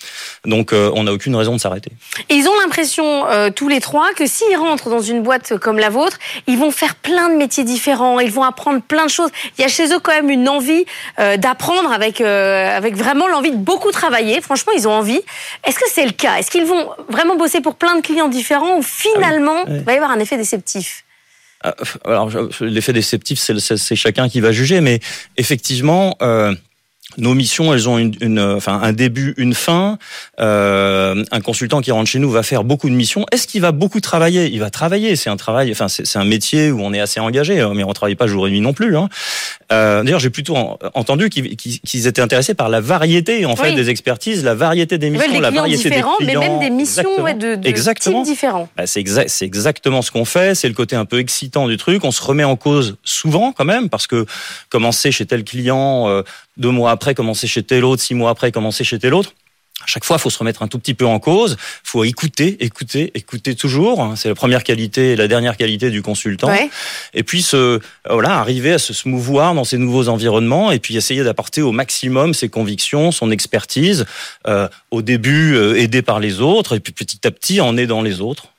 Donc, 0.45 0.73
euh, 0.73 0.91
on 0.95 1.03
n'a 1.03 1.13
aucune 1.13 1.35
raison 1.35 1.53
de 1.53 1.59
s'arrêter. 1.59 1.91
Et 2.29 2.35
ils 2.35 2.47
ont 2.47 2.59
l'impression, 2.59 3.27
euh, 3.27 3.49
tous 3.49 3.67
les 3.67 3.79
trois, 3.79 4.13
que 4.13 4.25
s'ils 4.25 4.55
rentrent 4.57 4.89
dans 4.89 5.01
une 5.01 5.21
boîte 5.21 5.57
comme 5.57 5.77
la 5.77 5.89
vôtre, 5.89 6.17
ils 6.47 6.57
vont 6.57 6.71
faire 6.71 6.95
plein 6.95 7.29
de 7.29 7.35
métiers 7.35 7.63
différents, 7.63 8.19
ils 8.19 8.31
vont 8.31 8.43
apprendre 8.43 8.81
plein 8.81 9.05
de 9.05 9.11
choses. 9.11 9.29
Il 9.57 9.61
y 9.61 9.65
a 9.65 9.67
chez 9.67 9.93
eux 9.93 9.99
quand 9.99 10.13
même 10.13 10.29
une 10.29 10.49
envie 10.49 10.85
euh, 11.19 11.37
d'apprendre 11.37 11.91
avec, 11.91 12.21
euh, 12.21 12.75
avec 12.75 12.95
vraiment 12.95 13.27
l'envie 13.27 13.51
de 13.51 13.57
beaucoup 13.57 13.91
travailler. 13.91 14.41
Franchement, 14.41 14.73
ils 14.75 14.87
ont 14.87 14.93
envie. 14.93 15.21
Est-ce 15.63 15.79
que 15.79 15.85
c'est 15.91 16.05
le 16.05 16.11
cas? 16.11 16.37
Est-ce 16.37 16.51
qu'ils 16.51 16.65
vont 16.65 16.89
vraiment 17.09 17.35
bosser 17.35 17.61
pour 17.61 17.75
plein 17.75 17.95
de 17.95 18.01
clients 18.01 18.29
différents 18.29 18.77
ou 18.77 18.81
finalement, 18.81 19.63
oui. 19.67 19.77
il 19.77 19.83
va 19.83 19.93
y 19.93 19.95
avoir 19.95 20.11
un 20.11 20.19
effet 20.19 20.37
déceptif? 20.37 21.03
Alors, 22.05 22.29
je- 22.29 22.63
l'effet 22.63 22.93
déceptif, 22.93 23.39
c'est 23.39 23.95
chacun 23.95 24.29
qui 24.29 24.39
va 24.39 24.51
juger, 24.51 24.79
mais 24.81 24.99
effectivement, 25.37 26.15
euh, 26.21 26.55
nos 27.19 27.33
missions, 27.33 27.73
elles 27.73 27.87
ont 27.89 27.97
une, 27.97 28.15
une, 28.21 28.39
enfin, 28.39 28.79
un 28.81 28.93
début, 28.93 29.33
une 29.37 29.53
fin. 29.53 29.97
Euh, 30.39 31.23
un 31.31 31.41
consultant 31.41 31.81
qui 31.81 31.91
rentre 31.91 32.09
chez 32.09 32.19
nous 32.19 32.31
va 32.31 32.43
faire 32.43 32.63
beaucoup 32.63 32.89
de 32.89 32.95
missions. 32.95 33.25
Est-ce 33.31 33.47
qu'il 33.47 33.61
va 33.61 33.71
beaucoup 33.71 33.99
travailler? 33.99 34.47
Il 34.51 34.59
va 34.59 34.69
travailler. 34.69 35.15
C'est 35.15 35.29
un 35.29 35.37
travail, 35.37 35.71
enfin, 35.71 35.87
c'est 35.87 36.17
un 36.17 36.23
métier 36.25 36.71
où 36.71 36.81
on 36.81 36.93
est 36.93 36.99
assez 36.99 37.19
engagé, 37.19 37.59
hein, 37.59 37.71
mais 37.75 37.83
on 37.83 37.93
travaille 37.93 38.15
pas 38.15 38.27
jour 38.27 38.47
et 38.47 38.51
nuit 38.51 38.61
non 38.61 38.73
plus. 38.73 38.95
Hein. 38.97 39.09
Euh, 39.71 40.03
D'ailleurs, 40.03 40.19
j'ai 40.19 40.29
plutôt 40.29 40.55
en- 40.55 40.77
entendu 40.93 41.29
qu'ils 41.29 41.55
qu'ils 41.57 42.07
étaient 42.07 42.21
intéressés 42.21 42.53
par 42.53 42.69
la 42.69 42.81
variété, 42.81 43.45
en 43.45 43.55
fait, 43.55 43.69
Oui. 43.69 43.75
des 43.75 43.89
expertises, 43.89 44.43
la 44.43 44.55
variété 44.55 44.97
des 44.97 45.09
missions, 45.09 45.31
des 45.31 45.39
la 45.39 45.49
clients 45.49 45.61
variété 45.61 45.89
des 45.89 45.95
clients. 45.95 46.11
mais 46.21 46.35
même 46.35 46.59
des 46.59 46.69
missions 46.69 47.01
Exactement. 47.03 47.23
ouais, 47.25 47.33
de, 47.33 47.55
de 47.61 47.67
Exactement. 47.67 48.23
types 48.23 48.33
différents. 48.33 48.69
Bah, 48.77 48.87
c'est 48.87 49.03
c'est 49.27 49.45
exactement 49.45 50.01
ce 50.01 50.11
qu'on 50.11 50.25
fait. 50.25 50.55
C'est 50.55 50.67
le 50.67 50.73
côté 50.73 50.95
un 50.95 51.05
peu 51.05 51.19
excitant 51.19 51.67
du 51.67 51.77
truc. 51.77 52.03
On 52.03 52.11
se 52.11 52.21
remet 52.21 52.43
en 52.43 52.55
cause 52.55 52.97
souvent 53.03 53.51
quand 53.51 53.65
même 53.65 53.89
parce 53.89 54.07
que 54.07 54.25
commencer 54.69 55.11
chez 55.11 55.25
tel 55.25 55.43
client, 55.43 56.07
euh, 56.09 56.23
deux 56.59 56.71
mois 56.71 56.91
après 56.91 57.15
commencer 57.15 57.47
chez 57.47 57.63
tel 57.63 57.83
autre, 57.83 58.01
six 58.01 58.13
mois 58.13 58.29
après 58.29 58.51
commencer 58.51 58.83
chez 58.83 58.99
tel 58.99 59.13
autre. 59.13 59.33
À 59.81 59.87
chaque 59.87 60.03
fois, 60.03 60.17
il 60.17 60.19
faut 60.19 60.29
se 60.29 60.37
remettre 60.37 60.61
un 60.61 60.67
tout 60.67 60.77
petit 60.77 60.93
peu 60.93 61.05
en 61.05 61.19
cause. 61.19 61.55
Il 61.85 61.89
faut 61.89 62.03
écouter, 62.03 62.57
écouter, 62.63 63.11
écouter 63.15 63.55
toujours. 63.55 64.13
C'est 64.17 64.27
la 64.27 64.35
première 64.35 64.65
qualité 64.65 65.13
et 65.13 65.15
la 65.15 65.29
dernière 65.29 65.55
qualité 65.55 65.89
du 65.89 66.01
consultant. 66.01 66.49
Ouais. 66.49 66.69
Et 67.13 67.23
puis, 67.23 67.41
se, 67.41 67.79
voilà, 68.09 68.39
arriver 68.39 68.73
à 68.73 68.77
se 68.77 68.91
se 68.91 69.07
mouvoir 69.07 69.53
dans 69.53 69.63
ces 69.63 69.77
nouveaux 69.77 70.09
environnements 70.09 70.71
et 70.71 70.79
puis 70.79 70.97
essayer 70.97 71.23
d'apporter 71.23 71.61
au 71.61 71.71
maximum 71.71 72.33
ses 72.33 72.49
convictions, 72.49 73.11
son 73.11 73.31
expertise. 73.31 74.05
Euh, 74.47 74.67
au 74.91 75.01
début, 75.01 75.55
euh, 75.55 75.79
aidé 75.79 76.01
par 76.01 76.19
les 76.19 76.41
autres 76.41 76.75
et 76.75 76.81
puis 76.81 76.91
petit 76.91 77.25
à 77.25 77.31
petit, 77.31 77.61
en 77.61 77.77
aidant 77.77 78.01
les 78.01 78.19
autres. 78.19 78.49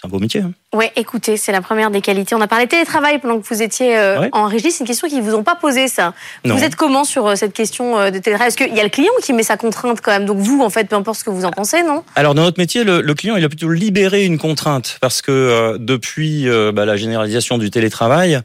C'est 0.00 0.06
un 0.06 0.10
beau 0.10 0.18
métier. 0.20 0.40
Hein 0.42 0.52
Ouais, 0.74 0.92
écoutez, 0.96 1.36
c'est 1.38 1.50
la 1.50 1.60
première 1.62 1.90
des 1.90 2.00
qualités. 2.02 2.34
On 2.34 2.40
a 2.40 2.46
parlé 2.46 2.66
télétravail 2.68 3.18
pendant 3.18 3.40
que 3.40 3.46
vous 3.48 3.62
étiez 3.62 3.96
euh, 3.98 4.20
Ouais. 4.20 4.28
en 4.32 4.44
régie. 4.46 4.70
C'est 4.70 4.80
une 4.80 4.86
question 4.86 5.08
qu'ils 5.08 5.22
vous 5.22 5.34
ont 5.34 5.42
pas 5.42 5.54
posée, 5.56 5.88
ça. 5.88 6.12
Non. 6.44 6.54
Vous 6.56 6.62
êtes 6.62 6.76
comment 6.76 7.04
sur 7.04 7.26
euh, 7.26 7.34
cette 7.36 7.52
question 7.54 7.98
euh, 7.98 8.10
de 8.10 8.18
télétravail? 8.18 8.48
Est-ce 8.48 8.56
qu'il 8.58 8.76
y 8.76 8.80
a 8.80 8.82
le 8.84 8.90
client 8.90 9.10
qui 9.22 9.32
met 9.32 9.42
sa 9.42 9.56
contrainte 9.56 10.00
quand 10.02 10.12
même 10.12 10.26
Donc 10.26 10.36
vous, 10.38 10.60
en 10.62 10.68
fait, 10.70 10.84
peu 10.84 10.94
importe 10.94 11.18
ce 11.20 11.24
que 11.24 11.30
vous 11.30 11.44
en 11.46 11.50
pensez, 11.50 11.82
non? 11.82 12.04
Alors 12.14 12.34
dans 12.34 12.42
notre 12.42 12.60
métier, 12.60 12.84
le, 12.84 13.00
le 13.00 13.14
client 13.14 13.34
il 13.36 13.44
a 13.44 13.48
plutôt 13.48 13.70
libéré 13.70 14.24
une 14.24 14.38
contrainte 14.38 14.98
parce 15.00 15.20
que 15.22 15.76
depuis 15.80 16.46
bah, 16.74 16.84
la 16.84 16.96
généralisation 16.96 17.56
du 17.58 17.70
télétravail, 17.70 18.40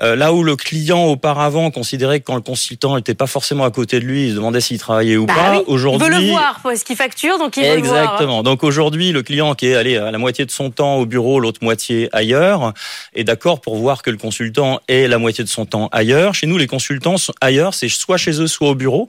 là 0.00 0.32
où 0.32 0.42
le 0.42 0.56
client 0.56 1.04
auparavant 1.04 1.70
considérait 1.70 2.20
que 2.20 2.24
quand 2.24 2.34
le 2.34 2.40
consultant 2.40 2.96
n'était 2.96 3.14
pas 3.14 3.26
forcément 3.26 3.64
à 3.64 3.70
côté 3.70 4.00
de 4.00 4.04
lui, 4.04 4.26
il 4.26 4.30
se 4.30 4.36
demandait 4.36 4.60
s'il 4.60 4.78
travaillait 4.78 5.16
ou 5.16 5.26
Bah 5.26 5.34
pas. 5.36 5.50
oui, 5.58 5.64
Il 5.68 5.72
Aujourd'hui, 5.72 6.08
veut 6.08 6.20
le 6.22 6.28
voir, 6.30 6.60
parce 6.62 6.82
qu'il 6.84 6.96
facture, 6.96 7.38
donc 7.38 7.56
il 7.56 7.64
veut 7.64 7.76
le 7.76 7.82
voir. 7.82 8.02
Exactement. 8.02 8.42
Donc 8.42 8.64
aujourd'hui, 8.64 9.12
le 9.12 9.22
client 9.22 9.54
qui 9.54 9.66
est 9.68 9.74
allé 9.74 9.96
à 9.96 10.10
la 10.10 10.18
moitié 10.18 10.44
de 10.46 10.50
son 10.50 10.70
temps 10.70 10.87
au 10.96 11.06
bureau, 11.06 11.40
l'autre 11.40 11.60
moitié 11.62 12.08
ailleurs, 12.12 12.72
est 13.14 13.24
d'accord 13.24 13.60
pour 13.60 13.76
voir 13.76 14.02
que 14.02 14.10
le 14.10 14.16
consultant 14.16 14.80
est 14.88 15.08
la 15.08 15.18
moitié 15.18 15.44
de 15.44 15.48
son 15.48 15.66
temps 15.66 15.88
ailleurs. 15.92 16.34
Chez 16.34 16.46
nous, 16.46 16.58
les 16.58 16.66
consultants 16.66 17.16
sont 17.16 17.34
ailleurs, 17.40 17.74
c'est 17.74 17.88
soit 17.88 18.16
chez 18.16 18.40
eux, 18.40 18.46
soit 18.46 18.70
au 18.70 18.74
bureau. 18.74 19.08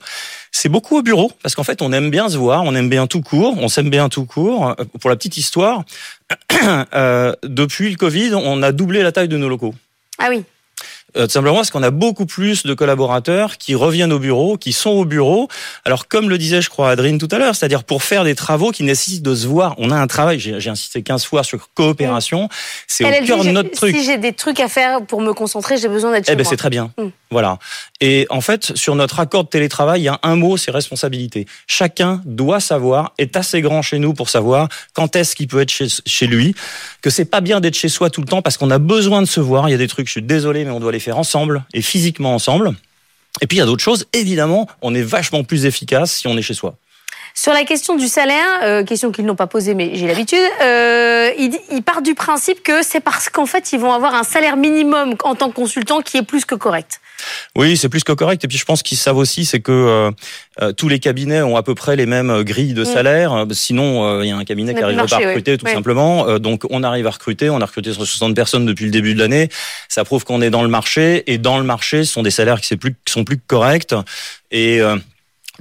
C'est 0.52 0.70
beaucoup 0.70 0.98
au 0.98 1.02
bureau 1.02 1.32
parce 1.44 1.56
qu'en 1.56 1.64
fait, 1.64 1.82
on 1.82 1.92
aime 1.92 2.10
bien 2.10 2.30
se 2.30 2.38
voir, 2.38 2.64
on 2.64 2.76
aime 2.76 2.90
bien 2.90 3.08
tout 3.08 3.22
court, 3.22 3.56
on 3.60 3.68
s'aime 3.68 3.90
bien 3.90 4.10
tout 4.10 4.26
court. 4.26 4.76
Euh, 4.80 4.86
Pour 5.00 5.10
la 5.10 5.16
petite 5.16 5.38
histoire, 5.38 5.84
euh, 6.94 7.34
depuis 7.44 7.90
le 7.90 7.96
Covid, 7.96 8.32
on 8.34 8.62
a 8.64 8.72
doublé 8.72 9.04
la 9.04 9.12
taille 9.12 9.28
de 9.28 9.38
nos 9.38 9.50
locaux. 9.50 9.74
Ah 10.18 10.28
oui. 10.30 10.44
Euh, 11.18 11.26
tout 11.26 11.34
simplement 11.34 11.56
parce 11.56 11.72
qu'on 11.72 11.84
a 11.84 11.92
beaucoup 11.92 12.26
plus 12.26 12.64
de 12.64 12.74
collaborateurs 12.74 13.58
qui 13.58 13.76
reviennent 13.76 14.14
au 14.14 14.20
bureau, 14.20 14.58
qui 14.58 14.74
sont 14.74 14.92
au 14.92 15.06
bureau. 15.06 15.48
Alors 15.86 16.08
comme 16.08 16.30
le 16.30 16.38
disait, 16.38 16.62
je 16.62 16.70
crois, 16.70 16.92
Adrien 16.92 17.18
tout 17.18 17.28
à 17.32 17.40
l'heure, 17.40 17.56
c'est-à-dire 17.56 17.84
pour 17.84 18.04
faire 18.04 18.24
des 18.24 18.36
travaux 18.36 18.72
qui 18.72 18.84
nécessitent 18.84 19.24
de 19.24 19.36
se 19.36 19.48
voir. 19.48 19.76
On 19.78 19.92
a 19.92 19.96
un 19.96 20.08
travail, 20.08 20.40
j'ai 20.40 20.70
insisté 20.70 21.02
15 21.02 21.26
fois 21.26 21.44
sur 21.44 21.70
coopération, 21.74 22.50
c'est 22.88 23.06
au 23.06 23.26
cœur 23.26 23.44
de 23.44 23.50
notre 23.50 23.72
truc. 23.72 23.96
Si 23.96 24.04
j'ai 24.04 24.18
des 24.18 24.34
trucs 24.34 24.60
à 24.60 24.68
faire 24.68 25.06
pour 25.06 25.22
me 25.22 25.34
concentrer, 25.34 25.78
j'ai 25.78 25.88
besoin 25.88 26.12
d'être 26.12 26.26
chez 26.26 26.34
Eh 26.34 26.36
ben 26.36 26.44
moi. 26.44 26.50
c'est 26.50 26.58
très 26.58 26.70
bien. 26.70 26.92
Mm. 26.98 27.08
Voilà. 27.32 27.60
Et 28.02 28.26
en 28.30 28.42
fait, 28.42 28.76
sur 28.76 28.96
notre 28.96 29.20
accord 29.20 29.44
de 29.44 29.50
télétravail, 29.50 30.02
il 30.02 30.06
y 30.06 30.10
a 30.10 30.20
un 30.24 30.36
mot, 30.36 30.58
c'est 30.58 30.72
responsabilité. 30.72 31.46
Chacun 31.68 32.22
doit 32.26 32.60
savoir, 32.60 33.14
est 33.18 33.36
assez 33.36 33.62
grand 33.62 33.82
chez 33.82 34.00
nous 34.00 34.14
pour 34.14 34.30
savoir 34.30 34.68
quand 34.94 35.16
est-ce 35.16 35.36
qu'il 35.36 35.48
peut 35.48 35.62
être 35.62 35.70
chez, 35.70 35.88
chez 36.06 36.28
lui, 36.28 36.56
que 37.02 37.10
c'est 37.10 37.26
pas 37.26 37.42
bien 37.42 37.60
d'être 37.60 37.76
chez 37.76 37.90
soi 37.90 38.10
tout 38.10 38.22
le 38.22 38.28
temps 38.28 38.42
parce 38.42 38.58
qu'on 38.58 38.72
a 38.72 38.80
besoin 38.80 39.22
de 39.22 39.28
se 39.28 39.40
voir. 39.40 39.70
Il 39.70 39.72
y 39.72 39.76
a 39.76 39.78
des 39.78 39.88
trucs, 39.88 40.08
je 40.08 40.14
suis 40.14 40.22
désolé, 40.22 40.66
mais 40.66 40.72
on 40.72 40.80
doit 40.80 40.92
les 40.92 40.99
faire 41.00 41.18
ensemble 41.18 41.64
et 41.74 41.82
physiquement 41.82 42.34
ensemble. 42.34 42.74
Et 43.42 43.48
puis 43.48 43.58
il 43.58 43.60
y 43.60 43.64
a 43.64 43.66
d'autres 43.66 43.84
choses, 43.84 44.06
évidemment, 44.14 44.68
on 44.82 44.94
est 44.94 45.02
vachement 45.02 45.44
plus 45.44 45.66
efficace 45.66 46.12
si 46.12 46.28
on 46.28 46.38
est 46.38 46.42
chez 46.42 46.54
soi. 46.54 46.76
Sur 47.42 47.54
la 47.54 47.64
question 47.64 47.96
du 47.96 48.10
salaire, 48.10 48.46
euh, 48.64 48.84
question 48.84 49.14
qu'ils 49.14 49.26
n'ont 49.26 49.36
pas 49.36 49.48
posée, 49.48 49.74
mais 49.74 49.92
j'ai 49.94 50.08
l'habitude, 50.08 50.40
euh, 50.62 51.32
ils, 51.38 51.58
ils 51.72 51.82
partent 51.82 52.04
du 52.04 52.14
principe 52.14 52.62
que 52.64 52.84
c'est 52.84 53.00
parce 53.00 53.30
qu'en 53.30 53.46
fait, 53.46 53.72
ils 53.72 53.80
vont 53.80 53.94
avoir 53.94 54.14
un 54.14 54.24
salaire 54.24 54.58
minimum 54.58 55.16
en 55.24 55.36
tant 55.36 55.50
que 55.50 55.56
consultant 55.56 56.02
qui 56.02 56.18
est 56.18 56.24
plus 56.24 56.44
que 56.44 56.56
correct. 56.56 57.00
Oui, 57.56 57.78
c'est 57.78 57.88
plus 57.88 58.04
que 58.04 58.12
correct. 58.12 58.44
Et 58.44 58.50
puis 58.50 58.58
je 58.58 58.66
pense 58.66 58.84
qu'ils 58.84 58.98
savent 58.98 59.16
aussi, 59.16 59.46
c'est 59.46 59.62
que 59.62 59.72
euh, 59.72 60.12
euh, 60.62 60.74
tous 60.74 60.90
les 60.90 61.00
cabinets 61.00 61.42
ont 61.42 61.56
à 61.56 61.64
peu 61.64 61.76
près 61.76 61.96
les 61.96 62.06
mêmes 62.06 62.30
euh, 62.30 62.44
grilles 62.44 62.74
de 62.74 62.82
Mm. 62.82 62.86
salaire. 62.94 63.46
Sinon, 63.52 64.04
euh, 64.06 64.26
il 64.26 64.28
y 64.28 64.32
a 64.32 64.36
un 64.36 64.44
cabinet 64.44 64.74
On 64.74 64.76
qui 64.76 64.82
n'arriverait 64.82 65.08
pas 65.08 65.16
à 65.16 65.20
recruter, 65.20 65.58
tout 65.58 65.66
Ouais. 65.66 65.74
simplement. 65.74 66.28
Euh, 66.28 66.40
donc 66.40 66.64
on 66.70 66.84
arrive 66.84 67.08
à 67.08 67.12
recruter. 67.12 67.50
On 67.50 67.62
a 67.62 67.66
recruté 67.66 67.94
60 67.94 68.36
personnes 68.36 68.66
depuis 68.66 68.84
le 68.84 68.92
début 68.92 69.14
de 69.14 69.20
l'année. 69.20 69.48
Ça 69.88 70.04
prouve 70.04 70.26
qu'on 70.26 70.42
est 70.42 70.50
dans 70.50 70.64
le 70.64 70.68
marché. 70.70 71.24
Et 71.32 71.38
dans 71.38 71.58
le 71.58 71.64
marché, 71.64 72.04
ce 72.04 72.12
sont 72.12 72.24
des 72.24 72.32
salaires 72.32 72.60
qui, 72.60 72.68
c'est 72.68 72.78
plus, 72.78 72.92
qui 73.06 73.14
sont 73.14 73.24
plus 73.24 73.38
que 73.38 73.44
corrects. 73.48 73.96
Et 74.52 74.82
euh, 74.82 74.98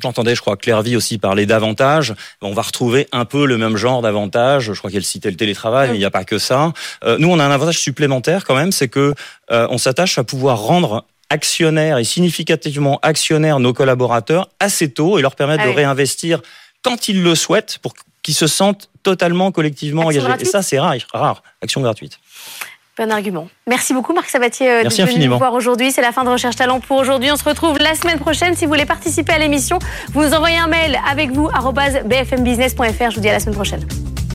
J'entendais, 0.02 0.34
je 0.34 0.40
crois, 0.40 0.56
Claire 0.56 0.82
Vie 0.82 0.96
aussi 0.96 1.18
parler 1.18 1.46
d'avantages. 1.46 2.14
On 2.40 2.52
va 2.52 2.62
retrouver 2.62 3.08
un 3.12 3.24
peu 3.24 3.46
le 3.46 3.58
même 3.58 3.76
genre 3.76 4.02
d'avantages. 4.02 4.72
Je 4.72 4.78
crois 4.78 4.90
qu'elle 4.90 5.04
citait 5.04 5.30
le 5.30 5.36
télétravail, 5.36 5.90
mais 5.90 5.96
il 5.96 5.98
n'y 5.98 6.04
a 6.04 6.10
pas 6.10 6.24
que 6.24 6.38
ça. 6.38 6.72
Euh, 7.04 7.16
nous, 7.18 7.28
on 7.30 7.38
a 7.38 7.44
un 7.44 7.50
avantage 7.50 7.78
supplémentaire 7.78 8.44
quand 8.44 8.54
même, 8.54 8.72
c'est 8.72 8.88
que 8.88 9.14
euh, 9.50 9.66
on 9.70 9.78
s'attache 9.78 10.18
à 10.18 10.24
pouvoir 10.24 10.60
rendre 10.60 11.04
actionnaires 11.30 11.98
et 11.98 12.04
significativement 12.04 12.98
actionnaires 13.02 13.60
nos 13.60 13.72
collaborateurs 13.72 14.48
assez 14.60 14.90
tôt 14.90 15.18
et 15.18 15.22
leur 15.22 15.34
permettre 15.34 15.64
Ah 15.64 15.68
de 15.68 15.74
réinvestir 15.74 16.40
quand 16.82 17.08
ils 17.08 17.22
le 17.22 17.34
souhaitent 17.34 17.78
pour 17.82 17.94
qu'ils 18.22 18.34
se 18.34 18.46
sentent 18.46 18.88
totalement 19.02 19.52
collectivement 19.52 20.02
Action 20.02 20.20
engagés. 20.20 20.28
gratuite 20.28 20.48
Et 20.48 20.50
ça, 20.50 20.62
c'est 20.62 20.78
rare, 20.78 20.94
rare. 21.12 21.42
Action 21.62 21.80
gratuite. 21.80 22.18
Bon 22.98 23.12
argument. 23.12 23.48
Merci 23.68 23.94
beaucoup, 23.94 24.12
Marc 24.12 24.28
Sabatier, 24.28 24.68
euh, 24.68 24.80
Merci 24.82 25.02
venu 25.02 25.10
infiniment. 25.12 25.34
nous 25.34 25.38
voir 25.38 25.54
aujourd'hui. 25.54 25.92
C'est 25.92 26.02
la 26.02 26.10
fin 26.10 26.24
de 26.24 26.30
Recherche 26.30 26.56
Talent 26.56 26.80
pour 26.80 26.98
aujourd'hui. 26.98 27.30
On 27.30 27.36
se 27.36 27.44
retrouve 27.44 27.78
la 27.78 27.94
semaine 27.94 28.18
prochaine. 28.18 28.56
Si 28.56 28.64
vous 28.64 28.72
voulez 28.72 28.86
participer 28.86 29.32
à 29.32 29.38
l'émission, 29.38 29.78
vous 30.12 30.22
nous 30.24 30.34
envoyez 30.34 30.58
un 30.58 30.66
mail 30.66 30.98
avec 31.08 31.30
vous, 31.30 31.48
bfmbusiness.fr. 31.48 33.10
Je 33.10 33.14
vous 33.14 33.20
dis 33.20 33.28
à 33.28 33.32
la 33.32 33.40
semaine 33.40 33.54
prochaine. 33.54 33.86